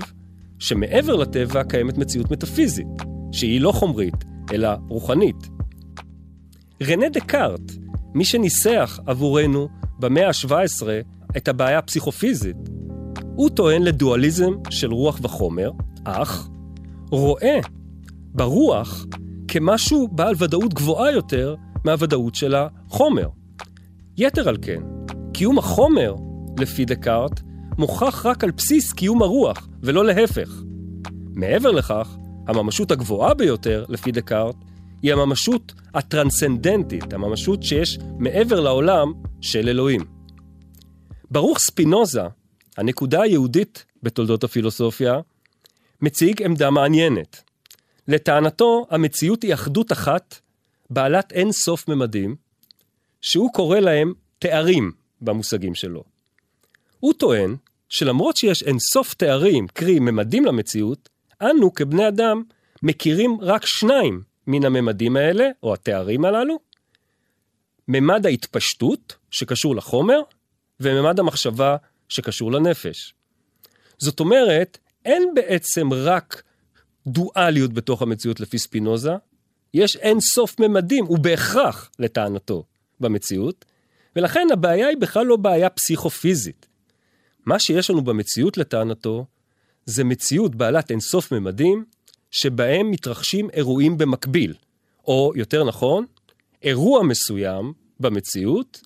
שמעבר 0.58 1.16
לטבע 1.16 1.64
קיימת 1.64 1.98
מציאות 1.98 2.30
מטאפיזית, 2.30 2.86
שהיא 3.32 3.60
לא 3.60 3.72
חומרית, 3.72 4.24
אלא 4.52 4.68
רוחנית. 4.88 5.48
רנה 6.82 7.08
דקארט, 7.08 7.72
מי 8.14 8.24
שניסח 8.24 8.98
עבורנו 9.06 9.68
במאה 9.98 10.28
ה-17 10.28 10.82
את 11.36 11.48
הבעיה 11.48 11.78
הפסיכופיזית, 11.78 12.56
הוא 13.34 13.50
טוען 13.50 13.82
לדואליזם 13.82 14.52
של 14.70 14.92
רוח 14.92 15.18
וחומר, 15.22 15.70
אך 16.04 16.48
רואה 17.10 17.58
ברוח 18.34 19.06
כמשהו 19.48 20.08
בעל 20.08 20.34
ודאות 20.38 20.74
גבוהה 20.74 21.12
יותר 21.12 21.54
מהוודאות 21.84 22.34
של 22.34 22.54
החומר. 22.54 23.28
יתר 24.16 24.48
על 24.48 24.56
כן, 24.62 24.82
קיום 25.32 25.58
החומר, 25.58 26.14
לפי 26.58 26.84
דקארט, 26.84 27.40
מוכח 27.78 28.26
רק 28.26 28.44
על 28.44 28.50
בסיס 28.50 28.92
קיום 28.92 29.22
הרוח, 29.22 29.68
ולא 29.82 30.04
להפך. 30.04 30.62
מעבר 31.34 31.70
לכך, 31.70 32.16
הממשות 32.48 32.90
הגבוהה 32.90 33.34
ביותר, 33.34 33.84
לפי 33.88 34.12
דקארט, 34.12 34.56
היא 35.02 35.12
הממשות 35.12 35.72
הטרנסצנדנטית, 35.94 37.12
הממשות 37.12 37.62
שיש 37.62 37.98
מעבר 38.18 38.60
לעולם 38.60 39.12
של 39.40 39.68
אלוהים. 39.68 40.22
ברוך 41.32 41.58
ספינוזה, 41.58 42.22
הנקודה 42.76 43.22
היהודית 43.22 43.84
בתולדות 44.02 44.44
הפילוסופיה, 44.44 45.20
מציג 46.00 46.42
עמדה 46.42 46.70
מעניינת. 46.70 47.42
לטענתו, 48.08 48.86
המציאות 48.90 49.42
היא 49.42 49.54
אחדות 49.54 49.92
אחת, 49.92 50.38
בעלת 50.90 51.32
אין 51.32 51.52
סוף 51.52 51.88
ממדים, 51.88 52.36
שהוא 53.20 53.52
קורא 53.52 53.78
להם 53.78 54.12
תארים 54.38 54.92
במושגים 55.20 55.74
שלו. 55.74 56.04
הוא 57.00 57.12
טוען 57.12 57.56
שלמרות 57.88 58.36
שיש 58.36 58.62
אין 58.62 58.78
סוף 58.78 59.14
תארים, 59.14 59.68
קרי 59.68 59.98
ממדים 59.98 60.44
למציאות, 60.44 61.08
אנו 61.42 61.74
כבני 61.74 62.08
אדם 62.08 62.42
מכירים 62.82 63.38
רק 63.40 63.66
שניים 63.66 64.22
מן 64.46 64.64
הממדים 64.64 65.16
האלה, 65.16 65.48
או 65.62 65.74
התארים 65.74 66.24
הללו, 66.24 66.58
ממד 67.88 68.26
ההתפשטות, 68.26 69.16
שקשור 69.30 69.76
לחומר, 69.76 70.20
וממד 70.82 71.18
המחשבה, 71.18 71.76
שקשור 72.08 72.52
לנפש. 72.52 73.14
זאת 73.98 74.20
אומרת, 74.20 74.78
אין 75.04 75.22
בעצם 75.34 75.92
רק 75.92 76.42
דואליות 77.06 77.72
בתוך 77.72 78.02
המציאות 78.02 78.40
לפי 78.40 78.58
ספינוזה, 78.58 79.12
יש 79.74 79.96
אין 79.96 80.20
סוף 80.20 80.60
ממדים, 80.60 81.10
ובהכרח, 81.10 81.90
לטענתו, 81.98 82.64
במציאות, 83.00 83.64
ולכן 84.16 84.46
הבעיה 84.52 84.88
היא 84.88 84.96
בכלל 84.96 85.26
לא 85.26 85.36
בעיה 85.36 85.70
פסיכופיזית. 85.70 86.66
מה 87.46 87.58
שיש 87.58 87.90
לנו 87.90 88.02
במציאות, 88.04 88.56
לטענתו, 88.56 89.26
זה 89.86 90.04
מציאות 90.04 90.54
בעלת 90.54 90.90
אין 90.90 91.00
סוף 91.00 91.32
ממדים, 91.32 91.84
שבהם 92.30 92.90
מתרחשים 92.90 93.50
אירועים 93.50 93.98
במקביל. 93.98 94.54
או, 95.06 95.32
יותר 95.34 95.64
נכון, 95.64 96.06
אירוע 96.62 97.02
מסוים 97.02 97.72
במציאות 98.00 98.80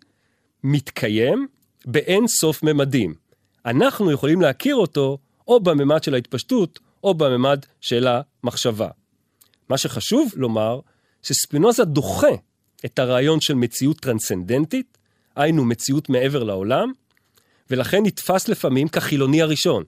מתקיים 0.64 1.46
באין 1.87 2.26
סוף 2.26 2.62
ממדים. 2.62 3.14
אנחנו 3.66 4.12
יכולים 4.12 4.40
להכיר 4.40 4.76
אותו 4.76 5.19
או 5.49 5.61
בממד 5.61 6.02
של 6.02 6.14
ההתפשטות, 6.14 6.78
או 7.05 7.14
בממד 7.14 7.61
של 7.81 8.07
המחשבה. 8.09 8.88
מה 9.69 9.78
שחשוב 9.78 10.33
לומר, 10.37 10.81
שספינוזה 11.23 11.85
דוחה 11.85 12.35
את 12.85 12.99
הרעיון 12.99 13.40
של 13.40 13.55
מציאות 13.55 14.00
טרנסצנדנטית, 14.00 14.99
היינו 15.37 15.64
מציאות 15.64 16.09
מעבר 16.09 16.45
לעולם, 16.45 16.93
ולכן 17.71 18.02
נתפס 18.02 18.49
לפעמים 18.49 18.88
כחילוני 18.88 19.43
הראשון. 19.43 19.85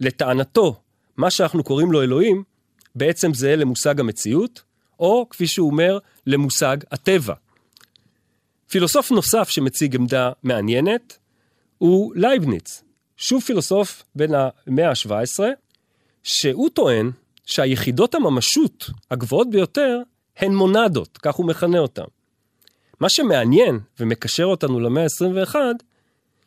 לטענתו, 0.00 0.80
מה 1.16 1.30
שאנחנו 1.30 1.64
קוראים 1.64 1.92
לו 1.92 2.02
אלוהים, 2.02 2.42
בעצם 2.94 3.34
זהה 3.34 3.56
למושג 3.56 4.00
המציאות, 4.00 4.62
או 5.00 5.26
כפי 5.30 5.46
שהוא 5.46 5.70
אומר, 5.70 5.98
למושג 6.26 6.76
הטבע. 6.90 7.34
פילוסוף 8.72 9.10
נוסף 9.10 9.48
שמציג 9.48 9.96
עמדה 9.96 10.30
מעניינת 10.42 11.18
הוא 11.78 12.12
לייבניץ, 12.16 12.82
שוב 13.16 13.42
פילוסוף 13.42 14.02
בין 14.14 14.30
המאה 14.34 14.88
ה-17, 14.88 15.40
שהוא 16.22 16.68
טוען 16.70 17.10
שהיחידות 17.46 18.14
הממשות 18.14 18.90
הגבוהות 19.10 19.50
ביותר 19.50 19.98
הן 20.36 20.54
מונדות, 20.54 21.18
כך 21.18 21.34
הוא 21.34 21.46
מכנה 21.46 21.78
אותן. 21.78 22.04
מה 23.00 23.08
שמעניין 23.08 23.78
ומקשר 24.00 24.44
אותנו 24.44 24.80
למאה 24.80 25.02
ה-21, 25.02 25.56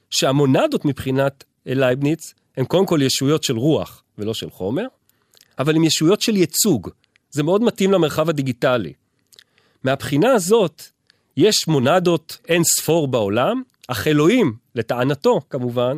שהמונדות 0.09 0.85
מבחינת 0.85 1.43
לייבניץ 1.65 2.33
הן 2.57 2.65
קודם 2.65 2.85
כל 2.85 2.99
ישויות 3.01 3.43
של 3.43 3.57
רוח 3.57 4.03
ולא 4.17 4.33
של 4.33 4.49
חומר, 4.49 4.85
אבל 5.59 5.75
הן 5.75 5.83
ישויות 5.83 6.21
של 6.21 6.35
ייצוג. 6.35 6.89
זה 7.31 7.43
מאוד 7.43 7.61
מתאים 7.61 7.91
למרחב 7.91 8.29
הדיגיטלי. 8.29 8.93
מהבחינה 9.83 10.31
הזאת, 10.31 10.94
יש 11.37 11.67
מונדות 11.67 12.37
אין 12.47 12.63
ספור 12.63 13.07
בעולם, 13.07 13.61
אך 13.87 14.07
אלוהים, 14.07 14.53
לטענתו 14.75 15.41
כמובן, 15.49 15.97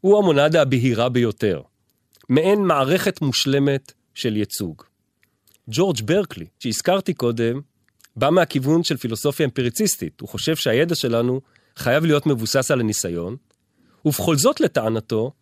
הוא 0.00 0.18
המונדה 0.18 0.62
הבהירה 0.62 1.08
ביותר. 1.08 1.62
מעין 2.28 2.60
מערכת 2.60 3.20
מושלמת 3.20 3.92
של 4.14 4.36
ייצוג. 4.36 4.82
ג'ורג' 5.68 6.00
ברקלי, 6.04 6.46
שהזכרתי 6.58 7.14
קודם, 7.14 7.60
בא 8.16 8.30
מהכיוון 8.30 8.82
של 8.82 8.96
פילוסופיה 8.96 9.46
אמפיריציסטית. 9.46 10.20
הוא 10.20 10.28
חושב 10.28 10.56
שהידע 10.56 10.94
שלנו 10.94 11.40
חייב 11.76 12.04
להיות 12.04 12.26
מבוסס 12.26 12.70
על 12.70 12.80
הניסיון, 12.80 13.36
ובכל 14.04 14.36
זאת, 14.36 14.60
לטענתו, 14.60 15.32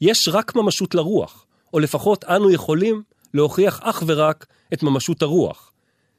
יש 0.00 0.28
רק 0.32 0.54
ממשות 0.54 0.94
לרוח, 0.94 1.46
או 1.74 1.78
לפחות 1.78 2.24
אנו 2.24 2.50
יכולים 2.50 3.02
להוכיח 3.34 3.80
אך 3.82 4.02
ורק 4.06 4.46
את 4.72 4.82
ממשות 4.82 5.22
הרוח. 5.22 5.65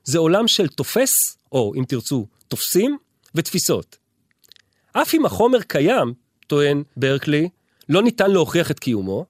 זה 0.08 0.18
עולם 0.18 0.48
של 0.48 0.68
תופס, 0.68 1.12
או 1.52 1.74
אם 1.76 1.84
תרצו, 1.88 2.28
תופסים 2.48 2.98
ותפיסות. 3.36 3.98
אף 4.92 5.14
אם 5.14 5.26
החומר 5.26 5.62
קיים, 5.62 6.14
טוען 6.48 6.84
ברקלי, 6.98 7.50
לא 7.90 8.02
ניתן 8.04 8.32
להוכיח 8.32 8.72
את 8.72 8.80
קיומו. 8.80 9.26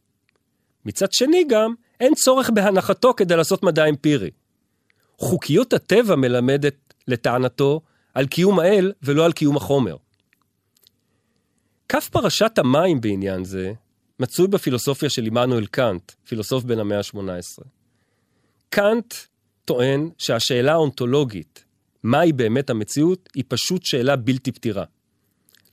מצד 0.85 1.11
שני 1.11 1.43
גם, 1.49 1.73
אין 1.99 2.15
צורך 2.15 2.49
בהנחתו 2.49 3.13
כדי 3.17 3.35
לעשות 3.35 3.63
מדע 3.63 3.85
אמפירי. 3.85 4.29
חוקיות 5.17 5.73
הטבע 5.73 6.15
מלמדת, 6.15 6.93
לטענתו, 7.07 7.81
על 8.13 8.27
קיום 8.27 8.59
האל 8.59 8.93
ולא 9.03 9.25
על 9.25 9.31
קיום 9.31 9.57
החומר. 9.57 9.95
כף 11.89 12.09
פרשת 12.09 12.57
המים 12.57 13.01
בעניין 13.01 13.45
זה 13.45 13.73
מצוי 14.19 14.47
בפילוסופיה 14.47 15.09
של 15.09 15.25
עמנואל 15.25 15.65
קאנט, 15.65 16.11
פילוסוף 16.25 16.63
בן 16.63 16.79
המאה 16.79 16.97
ה-18. 16.97 17.63
קאנט 18.69 19.13
טוען 19.67 20.09
שהשאלה 20.17 20.71
האונתולוגית, 20.71 21.63
מהי 22.03 22.33
באמת 22.33 22.69
המציאות, 22.69 23.29
היא 23.35 23.43
פשוט 23.47 23.85
שאלה 23.85 24.15
בלתי 24.15 24.51
פתירה. 24.51 24.83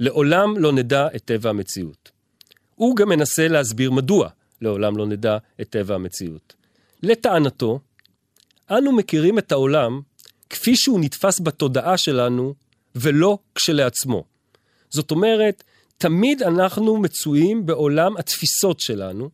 לעולם 0.00 0.56
לא 0.56 0.72
נדע 0.72 1.06
את 1.16 1.22
טבע 1.24 1.50
המציאות. 1.50 2.10
הוא 2.74 2.96
גם 2.96 3.08
מנסה 3.08 3.48
להסביר 3.48 3.90
מדוע 3.90 4.28
לעולם 4.60 4.96
לא 4.96 5.06
נדע 5.06 5.38
את 5.60 5.68
טבע 5.68 5.94
המציאות. 5.94 6.54
לטענתו, 7.02 7.80
אנו 8.70 8.92
מכירים 8.92 9.38
את 9.38 9.52
העולם 9.52 10.00
כפי 10.50 10.76
שהוא 10.76 11.00
נתפס 11.00 11.40
בתודעה 11.40 11.98
שלנו, 11.98 12.54
ולא 12.94 13.38
כשלעצמו. 13.54 14.24
זאת 14.90 15.10
אומרת, 15.10 15.64
תמיד 15.98 16.42
אנחנו 16.42 16.96
מצויים 16.96 17.66
בעולם 17.66 18.16
התפיסות 18.16 18.80
שלנו, 18.80 19.30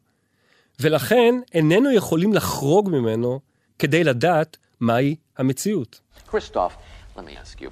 ולכן 0.81 1.35
איננו 1.55 1.93
יכולים 1.93 2.33
לחרוג 2.33 2.91
ממנו 2.91 3.41
כדי 3.81 4.05
לדעת 4.05 4.57
מהי 4.81 5.17
המציאות. 5.39 6.01
Christoph, 6.31 6.73
let 7.17 7.25
me 7.25 7.35
ask 7.45 7.61
you, 7.61 7.71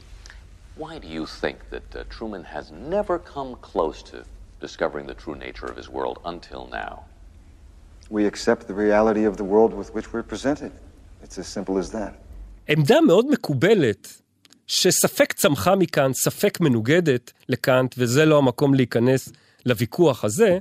why 0.83 0.99
do 1.05 1.09
you 1.16 1.25
think 1.42 1.57
that 1.75 1.88
uh, 1.94 1.99
Truman 2.16 2.44
has 2.57 2.66
never 2.97 3.16
come 3.35 3.51
close 3.71 3.99
to 4.11 4.16
discovering 4.66 5.07
the 5.12 5.18
true 5.23 5.37
nature 5.47 5.68
of 5.73 5.77
his 5.81 5.88
world 5.97 6.16
until 6.33 6.62
now? 6.83 6.94
We 8.16 8.23
accept 8.33 8.62
the 8.71 8.77
reality 8.87 9.25
of 9.31 9.35
the 9.40 9.49
world 9.53 9.73
with 9.81 9.88
which 9.94 10.07
we're 10.12 10.29
presented. 10.35 10.73
It's 11.25 11.37
as 11.42 11.49
simple 11.57 11.77
as 11.83 11.88
that. 11.99 12.12
עמדה 12.68 13.01
מאוד 13.01 13.27
מקובלת, 13.31 14.23
שספק 14.66 15.33
צמחה 15.33 15.77
מכאן, 15.77 16.12
ספק 16.12 16.61
מנוגדת 16.61 17.33
לקאנט, 17.49 17.94
וזה 17.99 18.25
לא 18.25 18.38
המקום 18.38 18.75
להיכנס 18.75 19.29
לוויכוח 19.66 20.25
הזה, 20.25 20.59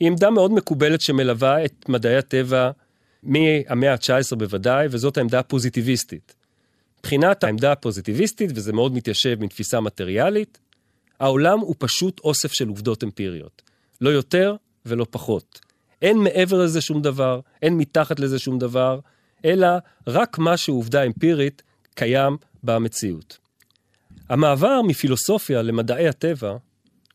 היא 0.00 0.08
עמדה 0.08 0.30
מאוד 0.30 0.52
מקובלת 0.52 1.00
שמלווה 1.00 1.64
את 1.64 1.88
מדעי 1.88 2.16
הטבע 2.16 2.70
מהמאה 3.24 3.92
ה-19 3.92 4.36
בוודאי, 4.36 4.86
וזאת 4.90 5.16
העמדה 5.16 5.38
הפוזיטיביסטית. 5.38 6.34
מבחינת 6.98 7.44
העמדה 7.44 7.72
הפוזיטיביסטית, 7.72 8.50
וזה 8.54 8.72
מאוד 8.72 8.94
מתיישב 8.94 9.36
מתפיסה 9.40 9.80
מטריאלית, 9.80 10.58
העולם 11.20 11.60
הוא 11.60 11.74
פשוט 11.78 12.20
אוסף 12.24 12.52
של 12.52 12.68
עובדות 12.68 13.04
אמפיריות. 13.04 13.62
לא 14.00 14.10
יותר 14.10 14.56
ולא 14.86 15.06
פחות. 15.10 15.60
אין 16.02 16.18
מעבר 16.18 16.62
לזה 16.64 16.80
שום 16.80 17.02
דבר, 17.02 17.40
אין 17.62 17.76
מתחת 17.76 18.20
לזה 18.20 18.38
שום 18.38 18.58
דבר, 18.58 19.00
אלא 19.44 19.68
רק 20.06 20.38
מה 20.38 20.56
שעובדה 20.56 21.02
אמפירית 21.02 21.62
קיים 21.94 22.36
במציאות. 22.62 23.38
המעבר 24.28 24.82
מפילוסופיה 24.82 25.62
למדעי 25.62 26.08
הטבע 26.08 26.56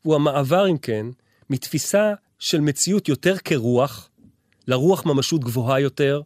הוא 0.02 0.14
המעבר, 0.14 0.68
אם 0.70 0.78
כן, 0.78 1.06
מתפיסה 1.50 2.14
של 2.38 2.60
מציאות 2.60 3.08
יותר 3.08 3.36
כרוח, 3.36 4.09
לרוח 4.70 5.06
ממשות 5.06 5.40
גבוהה 5.44 5.80
יותר, 5.80 6.20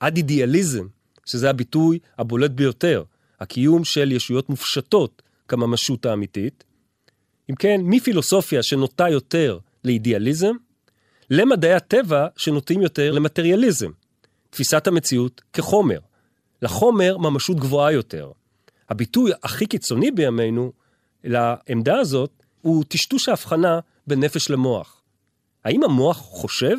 עד 0.00 0.16
אידיאליזם, 0.16 0.86
שזה 1.26 1.50
הביטוי 1.50 1.98
הבולט 2.18 2.50
ביותר, 2.50 3.04
הקיום 3.40 3.84
של 3.84 4.12
ישויות 4.12 4.48
מופשטות 4.48 5.22
כממשות 5.48 6.06
האמיתית. 6.06 6.64
אם 7.50 7.54
כן, 7.54 7.80
מפילוסופיה 7.84 8.62
שנוטה 8.62 9.08
יותר 9.08 9.58
לאידיאליזם, 9.84 10.56
למדעי 11.30 11.74
הטבע 11.74 12.26
שנוטים 12.36 12.82
יותר 12.82 13.12
למטריאליזם, 13.12 13.90
תפיסת 14.50 14.86
המציאות 14.86 15.40
כחומר. 15.52 15.98
לחומר 16.62 17.18
ממשות 17.18 17.56
גבוהה 17.56 17.92
יותר. 17.92 18.30
הביטוי 18.88 19.32
הכי 19.42 19.66
קיצוני 19.66 20.10
בימינו 20.10 20.72
לעמדה 21.24 21.98
הזאת 21.98 22.30
הוא 22.60 22.84
טשטוש 22.88 23.28
ההבחנה 23.28 23.80
בין 24.06 24.20
נפש 24.24 24.50
למוח. 24.50 25.02
האם 25.64 25.84
המוח 25.84 26.16
חושב? 26.16 26.76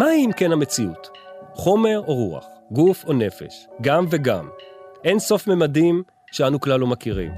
מהי 0.00 0.26
אם 0.26 0.30
כן 0.36 0.52
המציאות? 0.52 1.08
חומר 1.54 2.02
או 2.06 2.14
רוח? 2.14 2.44
גוף 2.70 3.04
או 3.04 3.12
נפש? 3.12 3.66
גם 3.80 4.06
וגם. 4.10 4.48
אין 5.04 5.18
סוף 5.18 5.46
ממדים 5.46 6.02
שאנו 6.32 6.60
כלל 6.60 6.80
לא 6.80 6.86
מכירים. 6.86 7.32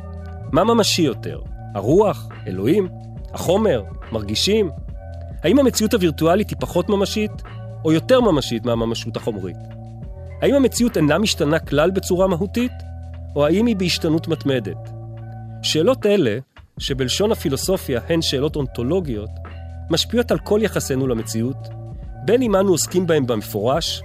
מה 0.52 0.64
ממשי 0.64 1.02
יותר? 1.02 1.40
הרוח? 1.74 2.28
אלוהים? 2.46 2.88
החומר? 3.32 3.82
מרגישים? 4.12 4.70
האם 5.42 5.58
המציאות 5.58 5.94
הווירטואלית 5.94 6.50
היא 6.50 6.56
פחות 6.60 6.88
ממשית, 6.88 7.30
או 7.84 7.92
יותר 7.92 8.20
ממשית 8.20 8.64
מהממשות 8.64 9.16
החומרית? 9.16 9.56
האם 10.42 10.54
המציאות 10.54 10.96
אינה 10.96 11.18
משתנה 11.18 11.58
כלל 11.58 11.90
בצורה 11.90 12.26
מהותית, 12.26 12.72
או 13.36 13.46
האם 13.46 13.66
היא 13.66 13.76
בהשתנות 13.76 14.28
מתמדת? 14.28 14.90
שאלות 15.62 16.06
אלה, 16.06 16.38
שבלשון 16.78 17.32
הפילוסופיה 17.32 18.00
הן 18.08 18.22
שאלות 18.22 18.56
אונתולוגיות, 18.56 19.30
משפיעות 19.90 20.30
על 20.30 20.38
כל 20.38 20.60
יחסינו 20.62 21.06
למציאות, 21.06 21.81
בין 22.24 22.42
אם 22.42 22.56
אנו 22.56 22.70
עוסקים 22.70 23.06
בהם 23.06 23.26
במפורש, 23.26 24.02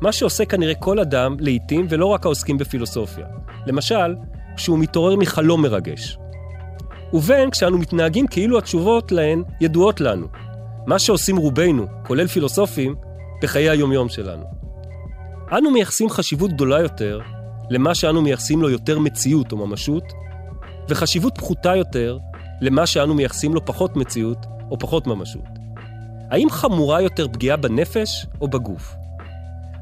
מה 0.00 0.12
שעושה 0.12 0.44
כנראה 0.44 0.74
כל 0.74 0.98
אדם 0.98 1.36
לעיתים 1.40 1.86
ולא 1.88 2.06
רק 2.06 2.24
העוסקים 2.24 2.58
בפילוסופיה. 2.58 3.26
למשל, 3.66 4.14
כשהוא 4.56 4.78
מתעורר 4.78 5.16
מחלום 5.16 5.62
מרגש. 5.62 6.18
ובין 7.12 7.50
כשאנו 7.50 7.78
מתנהגים 7.78 8.26
כאילו 8.26 8.58
התשובות 8.58 9.12
להן 9.12 9.42
ידועות 9.60 10.00
לנו. 10.00 10.26
מה 10.86 10.98
שעושים 10.98 11.36
רובנו, 11.36 11.86
כולל 12.06 12.26
פילוסופים, 12.26 12.94
בחיי 13.42 13.70
היומיום 13.70 14.08
שלנו. 14.08 14.44
אנו 15.52 15.70
מייחסים 15.70 16.10
חשיבות 16.10 16.52
גדולה 16.52 16.80
יותר 16.80 17.20
למה 17.70 17.94
שאנו 17.94 18.22
מייחסים 18.22 18.62
לו 18.62 18.70
יותר 18.70 18.98
מציאות 18.98 19.52
או 19.52 19.56
ממשות, 19.56 20.04
וחשיבות 20.88 21.38
פחותה 21.38 21.76
יותר 21.76 22.18
למה 22.60 22.86
שאנו 22.86 23.14
מייחסים 23.14 23.54
לו 23.54 23.64
פחות 23.64 23.96
מציאות 23.96 24.46
או 24.70 24.78
פחות 24.78 25.06
ממשות. 25.06 25.57
האם 26.30 26.50
חמורה 26.50 27.02
יותר 27.02 27.28
פגיעה 27.28 27.56
בנפש 27.56 28.26
או 28.40 28.48
בגוף? 28.48 28.94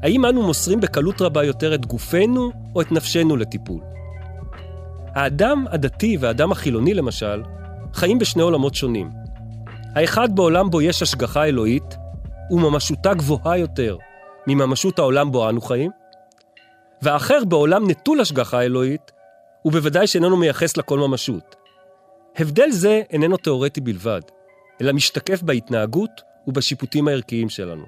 האם 0.03 0.25
אנו 0.25 0.41
מוסרים 0.41 0.79
בקלות 0.79 1.21
רבה 1.21 1.43
יותר 1.43 1.75
את 1.75 1.85
גופנו 1.85 2.51
או 2.75 2.81
את 2.81 2.91
נפשנו 2.91 3.37
לטיפול? 3.37 3.81
האדם 5.15 5.65
הדתי 5.71 6.17
והאדם 6.19 6.51
החילוני, 6.51 6.93
למשל, 6.93 7.43
חיים 7.93 8.19
בשני 8.19 8.41
עולמות 8.41 8.75
שונים. 8.75 9.09
האחד 9.95 10.35
בעולם 10.35 10.69
בו 10.69 10.81
יש 10.81 11.01
השגחה 11.01 11.45
אלוהית, 11.45 11.97
וממשותה 12.51 13.13
גבוהה 13.13 13.57
יותר 13.57 13.97
מממשות 14.47 14.99
העולם 14.99 15.31
בו 15.31 15.49
אנו 15.49 15.61
חיים, 15.61 15.91
והאחר 17.01 17.39
בעולם 17.47 17.89
נטול 17.89 18.21
השגחה 18.21 18.61
אלוהית, 18.61 19.11
ובוודאי 19.65 20.07
שאיננו 20.07 20.37
מייחס 20.37 20.77
לכל 20.77 20.99
ממשות. 20.99 21.55
הבדל 22.37 22.71
זה 22.71 23.01
איננו 23.09 23.37
תאורטי 23.37 23.81
בלבד, 23.81 24.21
אלא 24.81 24.93
משתקף 24.93 25.41
בהתנהגות 25.41 26.26
ובשיפוטים 26.47 27.07
הערכיים 27.07 27.49
שלנו. 27.49 27.85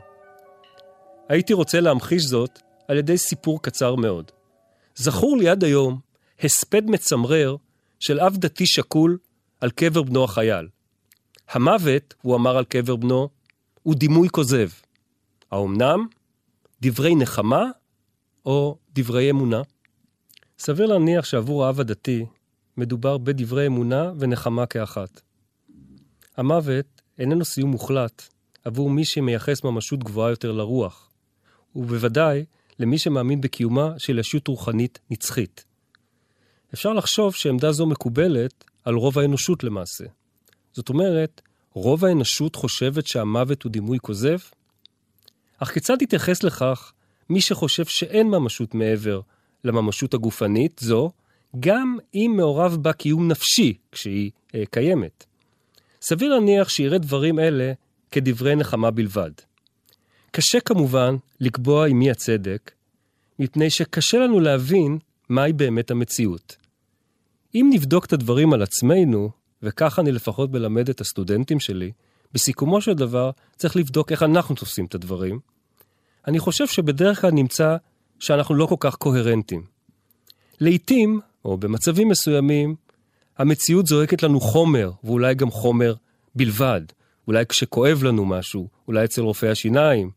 הייתי 1.30 1.54
רוצה 1.54 1.80
להמחיש 1.80 2.24
זאת 2.24 2.60
על 2.88 2.98
ידי 2.98 3.18
סיפור 3.18 3.62
קצר 3.62 3.96
מאוד. 3.96 4.32
זכור 4.96 5.38
לי 5.38 5.50
עד 5.50 5.64
היום 5.64 6.00
הספד 6.44 6.86
מצמרר 6.86 7.56
של 8.00 8.20
אב 8.20 8.38
דתי 8.38 8.66
שקול 8.66 9.18
על 9.62 9.72
קבר 9.72 10.04
בנו 10.04 10.24
החייל. 10.24 10.68
המוות, 11.50 12.14
הוא 12.22 12.36
אמר 12.36 12.58
על 12.58 12.66
קבר 12.66 12.96
בנו, 12.96 13.30
הוא 13.84 13.96
דימוי 13.96 14.30
כוזב. 14.30 14.70
האומנם? 15.52 16.08
דברי 16.82 17.16
נחמה 17.16 17.64
או 18.46 18.78
דברי 18.94 19.30
אמונה? 19.30 19.62
סביר 20.60 20.86
להניח 20.86 21.26
שעבור 21.26 21.66
האב 21.66 21.80
הדתי 21.80 22.26
מדובר 22.78 23.18
בדברי 23.18 23.68
אמונה 23.68 24.12
ונחמה 24.20 24.66
כאחת. 24.66 25.22
המוות 26.38 27.02
איננו 27.20 27.46
סיום 27.46 27.72
מוחלט 27.72 28.39
עבור 28.66 28.90
מי 28.90 29.06
שמייחס 29.06 29.64
ממשות 29.64 30.04
גבוהה 30.04 30.30
יותר 30.30 30.52
לרוח, 30.52 31.10
ובוודאי 31.76 32.46
למי 32.80 32.98
שמאמין 32.98 33.42
בקיומה 33.42 33.94
של 33.98 34.20
ישות 34.20 34.48
רוחנית 34.48 35.00
נצחית. 35.10 35.66
אפשר 36.74 36.94
לחשוב 36.94 37.36
שעמדה 37.36 37.72
זו 37.72 37.86
מקובלת 37.86 38.64
על 38.86 38.96
רוב 38.96 39.20
האנושות 39.20 39.64
למעשה. 39.64 40.06
זאת 40.74 40.90
אומרת, 40.90 41.42
רוב 41.74 42.06
האנושות 42.06 42.56
חושבת 42.56 43.08
שהמוות 43.08 43.64
הוא 43.64 43.72
דימוי 43.72 43.98
כוזב? 44.02 44.38
אך 45.58 45.72
כיצד 45.72 46.02
יתייחס 46.02 46.44
לכך 46.44 46.94
מי 47.30 47.42
שחושב 47.42 47.86
שאין 47.86 48.28
ממשות 48.28 48.76
מעבר 48.76 49.22
לממשות 49.64 50.14
הגופנית 50.14 50.80
זו, 50.84 51.12
גם 51.60 51.98
אם 52.16 52.34
מעורב 52.38 52.78
בה 52.82 52.94
קיום 52.94 53.28
נפשי 53.28 53.78
כשהיא 53.92 54.32
אה, 54.56 54.64
קיימת? 54.72 55.26
סביר 56.02 56.34
להניח 56.34 56.70
שיראה 56.70 56.98
דברים 56.98 57.40
אלה 57.40 57.74
כדברי 58.12 58.56
נחמה 58.56 58.92
בלבד. 58.92 59.32
קשה 60.32 60.60
כמובן 60.60 61.16
לקבוע 61.40 61.88
עם 61.88 62.00
מי 62.00 62.12
הצדק, 62.12 62.72
מפני 63.40 63.70
שקשה 63.70 64.18
לנו 64.18 64.40
להבין 64.40 64.98
מהי 65.30 65.54
באמת 65.54 65.92
המציאות. 65.92 66.56
אם 67.56 67.70
נבדוק 67.74 68.06
את 68.06 68.14
הדברים 68.14 68.54
על 68.54 68.62
עצמנו, 68.62 69.30
וכך 69.64 70.00
אני 70.00 70.12
לפחות 70.12 70.52
מלמד 70.52 70.90
את 70.90 71.02
הסטודנטים 71.02 71.60
שלי, 71.60 71.92
בסיכומו 72.34 72.82
של 72.82 72.94
דבר 72.94 73.32
צריך 73.56 73.76
לבדוק 73.76 74.12
איך 74.12 74.24
אנחנו 74.24 74.56
תופסים 74.56 74.86
את 74.86 74.96
הדברים. 74.96 75.40
אני 76.28 76.40
חושב 76.40 76.68
שבדרך 76.68 77.22
כלל 77.22 77.32
נמצא 77.32 77.78
שאנחנו 78.20 78.56
לא 78.56 78.66
כל 78.66 78.76
כך 78.80 78.96
קוהרנטים. 78.96 79.64
לעתים, 80.60 81.20
או 81.46 81.58
במצבים 81.58 82.08
מסוימים, 82.10 82.76
המציאות 83.38 83.88
זועקת 83.88 84.24
לנו 84.24 84.40
חומר, 84.40 84.92
ואולי 85.04 85.36
גם 85.36 85.52
חומר 85.52 85.94
בלבד. 86.36 86.82
אולי 87.30 87.46
כשכואב 87.46 88.04
לנו 88.04 88.26
משהו, 88.26 88.68
אולי 88.88 89.06
אצל 89.06 89.22
רופאי 89.22 89.50
השיניים, 89.50 90.12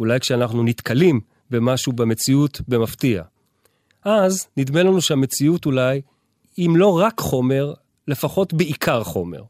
אולי 0.00 0.20
כשאנחנו 0.20 0.62
נתקלים 0.62 1.20
במשהו 1.50 1.92
במציאות 1.92 2.60
במפתיע. 2.68 3.22
אז 4.04 4.46
נדמה 4.56 4.82
לנו 4.82 5.00
שהמציאות 5.00 5.66
אולי, 5.66 6.00
אם 6.58 6.74
לא 6.76 6.98
רק 6.98 7.20
חומר, 7.20 7.74
לפחות 8.08 8.52
בעיקר 8.52 9.04
חומר. 9.04 9.42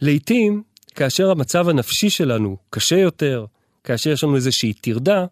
לעתים, 0.00 0.62
כאשר 0.94 1.30
המצב 1.30 1.68
הנפשי 1.68 2.10
שלנו 2.10 2.56
קשה 2.70 2.96
יותר, 2.96 3.46
כאשר 3.84 4.10
יש 4.10 4.24
לנו 4.24 4.36
איזושהי 4.36 4.72
טרדה, 4.72 5.26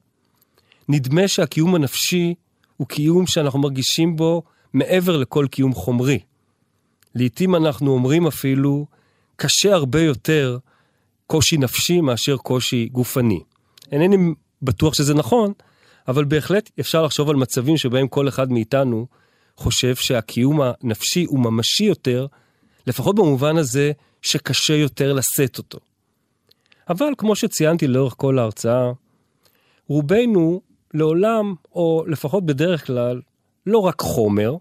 נדמה 0.88 1.28
שהקיום 1.28 1.74
הנפשי 1.74 2.34
הוא 2.76 2.88
קיום 2.88 3.26
שאנחנו 3.26 3.58
מרגישים 3.58 4.16
בו 4.16 4.42
מעבר 4.72 5.16
לכל 5.16 5.46
קיום 5.50 5.74
חומרי. 5.74 6.18
לעתים 7.14 7.54
אנחנו 7.54 7.90
אומרים 7.90 8.26
אפילו, 8.26 8.86
קשה 9.42 9.74
הרבה 9.74 10.00
יותר 10.00 10.58
קושי 11.26 11.56
נפשי 11.56 12.00
מאשר 12.00 12.36
קושי 12.36 12.88
גופני. 12.92 13.40
אינני 13.92 14.34
בטוח 14.62 14.94
שזה 14.94 15.14
נכון, 15.14 15.52
אבל 16.08 16.24
בהחלט 16.24 16.70
אפשר 16.80 17.02
לחשוב 17.02 17.30
על 17.30 17.36
מצבים 17.36 17.76
שבהם 17.76 18.08
כל 18.08 18.28
אחד 18.28 18.52
מאיתנו 18.52 19.06
חושב 19.56 19.94
שהקיום 19.94 20.60
הנפשי 20.62 21.24
הוא 21.24 21.40
ממשי 21.40 21.84
יותר, 21.84 22.26
לפחות 22.86 23.16
במובן 23.16 23.56
הזה 23.56 23.92
שקשה 24.22 24.74
יותר 24.74 25.12
לשאת 25.12 25.58
אותו. 25.58 25.78
אבל 26.88 27.12
כמו 27.18 27.36
שציינתי 27.36 27.86
לאורך 27.86 28.14
כל 28.16 28.38
ההרצאה, 28.38 28.92
רובנו 29.88 30.60
לעולם, 30.94 31.54
או 31.72 32.04
לפחות 32.06 32.46
בדרך 32.46 32.86
כלל, 32.86 33.20
לא 33.66 33.78
רק 33.78 34.00
חומר, 34.00 34.56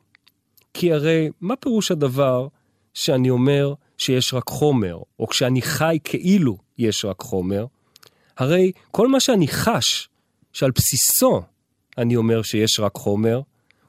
כי 0.74 0.94
הרי 0.94 1.30
מה 1.42 1.56
פירוש 1.56 1.92
הדבר 1.92 2.48
שאני 2.94 3.30
אומר 3.30 3.74
שיש 4.02 4.34
רק 4.34 4.50
חומר, 4.50 4.98
או 5.20 5.28
כשאני 5.28 5.62
חי 5.62 5.98
כאילו 6.04 6.58
יש 6.78 7.06
רק 7.06 7.22
חומר? 7.22 7.66
הרי 8.38 8.72
כל 8.92 9.08
מה 9.08 9.20
שאני 9.20 9.48
חש, 9.48 10.10
שעל 10.54 10.72
בסיסו 10.72 11.42
אני 11.98 12.16
אומר 12.16 12.42
שיש 12.42 12.80
רק 12.80 12.96
חומר, 12.96 13.42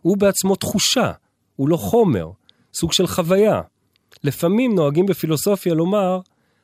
הוא 0.03 0.17
בעצמו 0.17 0.57
תחושה, 0.57 1.13
הוא 1.57 1.69
לא 1.69 1.77
חומר, 1.77 2.31
סוג 2.75 2.93
של 2.93 3.07
חוויה. 3.07 3.61
לפעמים 4.25 4.75
נוהגים 4.75 5.07
בפילוסופיה 5.07 5.75
לומר 5.75 6.21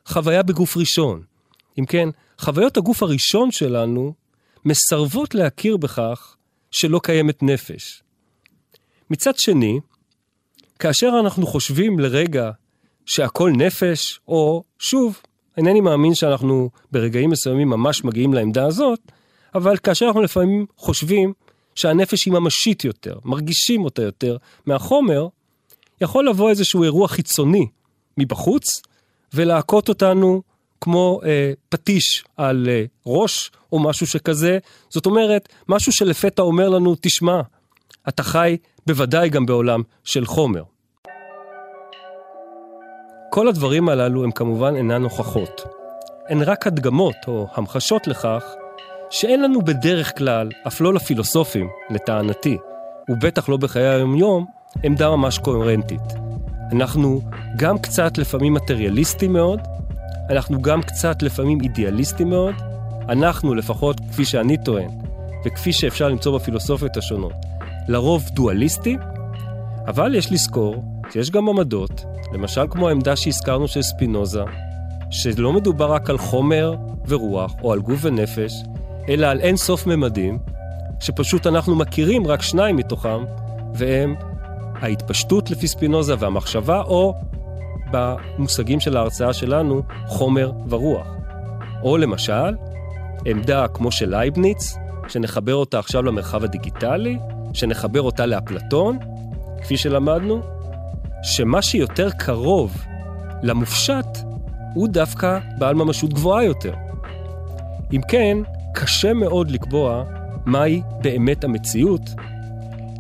חוויה 0.07 0.43
בגוף 0.43 0.77
ראשון. 0.77 1.23
אם 1.79 1.87
כן, 1.87 2.09
חוויות 2.39 2.77
הגוף 2.77 3.03
הראשון 3.03 3.51
שלנו 3.51 4.15
מסרבות 4.65 5.35
להכיר 5.35 5.77
בכך 5.77 6.37
שלא 6.71 7.01
קיימת 7.03 7.43
נפש. 7.43 8.03
מצד 9.11 9.33
שני, 9.37 9.81
כאשר 10.79 11.11
אנחנו 11.21 11.47
חושבים 11.47 11.99
לרגע 11.99 12.51
שהכל 13.09 13.51
נפש, 13.51 14.21
או 14.29 14.63
שוב, 14.79 15.19
אינני 15.57 15.81
מאמין 15.81 16.15
שאנחנו 16.15 16.71
ברגעים 16.93 17.31
מסוימים 17.31 17.69
ממש 17.69 18.05
מגיעים 18.05 18.35
לעמדה 18.35 18.67
הזאת, 18.67 19.01
אבל 19.55 19.77
כאשר 19.77 20.07
אנחנו 20.07 20.23
לפעמים 20.23 20.67
חושבים 20.77 21.33
שהנפש 21.75 22.27
היא 22.27 22.33
ממשית 22.35 22.85
יותר, 22.85 23.19
מרגישים 23.25 23.85
אותה 23.85 24.03
יותר 24.03 24.37
מהחומר, 24.67 25.29
יכול 26.01 26.29
לבוא 26.29 26.51
איזשהו 26.51 26.83
אירוע 26.83 27.09
חיצוני 27.09 27.67
מבחוץ 28.19 28.83
ולהכות 29.35 29.89
אותנו 29.89 30.43
כמו 30.81 31.21
אה, 31.25 31.53
פטיש 31.69 32.25
על 32.37 32.69
אה, 32.69 32.85
ראש 33.07 33.51
או 33.73 33.79
משהו 33.79 34.07
שכזה. 34.07 34.59
זאת 34.89 35.07
אומרת, 35.07 35.49
משהו 35.69 35.93
שלפתע 35.93 36.43
אומר 36.43 36.69
לנו, 36.69 36.97
תשמע, 37.01 37.41
אתה 38.09 38.23
חי 38.23 38.57
בוודאי 38.87 39.29
גם 39.29 39.47
בעולם 39.47 39.83
של 40.05 40.27
חומר. 40.27 40.63
כל 43.31 43.49
הדברים 43.49 43.89
הללו 43.89 44.25
הם 44.25 44.31
כמובן 44.31 44.77
אינן 44.77 45.03
הוכחות. 45.03 45.63
הן 46.29 46.43
רק 46.43 46.67
הדגמות 46.67 47.17
או 47.29 47.49
המחשות 47.55 48.07
לכך 48.07 48.45
שאין 49.11 49.43
לנו 49.43 49.63
בדרך 49.63 50.19
כלל, 50.19 50.49
אף 50.67 50.81
לא 50.81 50.95
לפילוסופים, 50.95 51.69
לטענתי, 51.91 52.59
ובטח 53.09 53.49
לא 53.49 53.57
בחיי 53.57 53.89
היומיום, 53.89 54.47
עמדה 54.83 55.11
ממש 55.11 55.39
קוהרנטית. 55.39 56.01
אנחנו 56.73 57.21
גם 57.57 57.79
קצת 57.79 58.19
לפעמים 58.19 58.55
מטריאליסטים 58.55 59.33
מאוד, 59.33 59.61
אנחנו 60.31 60.63
גם 60.63 60.83
קצת 60.83 61.23
לפעמים 61.23 61.61
אידיאליסטים 61.61 62.31
מאוד, 62.31 62.55
אנחנו, 63.09 63.55
לפחות 63.55 64.01
כפי 64.11 64.25
שאני 64.25 64.57
טוען, 64.65 64.91
וכפי 65.45 65.73
שאפשר 65.73 66.09
למצוא 66.09 66.39
בפילוסופיות 66.39 66.97
השונות, 66.97 67.33
לרוב 67.89 68.29
דואליסטים, 68.33 68.99
אבל 69.87 70.15
יש 70.15 70.33
לזכור 70.33 70.85
שיש 71.13 71.31
גם 71.31 71.49
עמדות, 71.49 72.05
למשל 72.33 72.67
כמו 72.71 72.89
העמדה 72.89 73.17
שהזכרנו 73.17 73.69
של 73.69 73.83
ספינוזה, 73.83 74.43
שלא 75.11 75.53
מדובר 75.53 75.93
רק 75.93 76.11
על 76.11 76.19
חומר 76.19 76.75
ורוח, 77.09 77.55
או 77.63 77.73
על 77.73 77.81
גוף 77.81 77.99
ונפש, 78.03 78.53
אלא 79.09 79.27
על 79.27 79.41
אין 79.41 79.57
סוף 79.57 79.87
ממדים, 79.87 80.39
שפשוט 81.01 81.47
אנחנו 81.47 81.77
מכירים 81.77 82.27
רק 82.27 82.43
שניים 82.43 82.77
מתוכם, 82.77 83.25
והם 83.75 84.15
ההתפשטות 84.75 85.51
לפי 85.51 85.69
ספינוזה 85.69 86.15
והמחשבה, 86.19 86.83
או 86.83 87.15
במושגים 87.91 88.81
של 88.81 88.97
ההרצאה 88.97 89.33
שלנו, 89.33 89.83
חומר 90.07 90.53
ורוח. 90.69 91.07
או 91.83 91.97
למשל, 91.97 92.55
עמדה 93.25 93.69
כמו 93.69 93.93
של 93.93 94.11
לייבניץ, 94.11 94.75
שנחבר 95.09 95.55
אותה 95.55 95.79
עכשיו 95.79 96.03
למרחב 96.03 96.45
הדיגיטלי, 96.45 97.19
שנחבר 97.53 98.03
אותה 98.03 98.27
לאפלטון, 98.27 98.99
כפי 99.63 99.77
שלמדנו, 99.77 100.58
שמה 101.23 101.63
שיותר 101.63 102.11
קרוב 102.11 102.85
למופשט 103.43 104.19
הוא 104.75 104.89
דווקא 104.89 105.39
בעל 105.59 105.75
ממשות 105.75 106.13
גבוהה 106.13 106.45
יותר. 106.45 106.75
אם 107.93 108.01
כן, 108.09 108.39
קשה 108.75 109.13
מאוד 109.13 109.51
לקבוע 109.51 110.05
מהי 110.47 110.83
באמת 111.03 111.45
המציאות. 111.45 112.11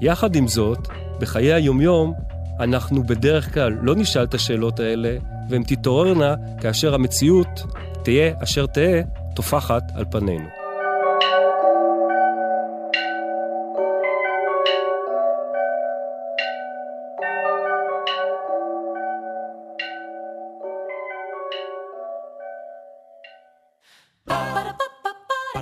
יחד 0.00 0.36
עם 0.36 0.48
זאת, 0.48 0.88
בחיי 1.20 1.52
היומיום 1.52 2.14
אנחנו 2.60 3.02
בדרך 3.02 3.54
כלל 3.54 3.76
לא 3.82 3.94
נשאל 3.94 4.24
את 4.24 4.34
השאלות 4.34 4.80
האלה, 4.80 5.16
והן 5.48 5.62
תתעוררנה 5.62 6.34
כאשר 6.60 6.94
המציאות, 6.94 7.62
תהיה 8.04 8.32
אשר 8.42 8.66
תהא, 8.66 9.02
טופחת 9.34 9.82
על 9.94 10.04
פנינו. 10.10 10.57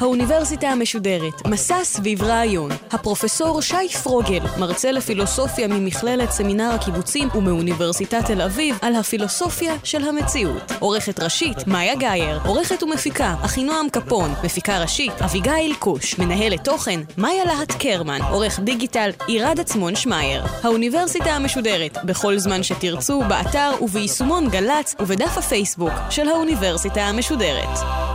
האוניברסיטה 0.00 0.68
המשודרת, 0.68 1.46
מסע 1.46 1.84
סביב 1.84 2.22
רעיון. 2.22 2.70
הפרופסור 2.90 3.60
שי 3.60 3.88
פרוגל, 4.02 4.40
מרצה 4.58 4.92
לפילוסופיה 4.92 5.68
ממכללת 5.68 6.30
סמינר 6.30 6.70
הקיבוצים 6.74 7.28
ומאוניברסיטת 7.34 8.24
תל 8.26 8.42
אביב, 8.42 8.78
על 8.82 8.94
הפילוסופיה 8.94 9.74
של 9.84 10.08
המציאות. 10.08 10.72
עורכת 10.78 11.20
ראשית, 11.20 11.66
מאיה 11.66 11.94
גאייר. 11.94 12.40
עורכת 12.46 12.82
ומפיקה, 12.82 13.34
אחינועם 13.44 13.88
קפון. 13.88 14.34
מפיקה 14.44 14.82
ראשית, 14.82 15.22
אביגיל 15.22 15.74
קוש. 15.78 16.18
מנהלת 16.18 16.64
תוכן, 16.64 17.00
מאיה 17.18 17.44
להט 17.44 17.72
קרמן. 17.72 18.20
עורך 18.30 18.60
דיגיטל, 18.60 19.10
עירד 19.26 19.60
עצמון 19.60 19.96
שמייר. 19.96 20.44
האוניברסיטה 20.62 21.30
המשודרת, 21.30 21.98
בכל 22.04 22.38
זמן 22.38 22.62
שתרצו, 22.62 23.22
באתר 23.28 23.70
וביישומון 23.80 24.48
גל"צ 24.50 24.94
ובדף 25.00 25.38
הפייסבוק 25.38 25.92
של 26.10 26.28
האוניברסיטה 26.28 27.00
המשודרת. 27.00 28.07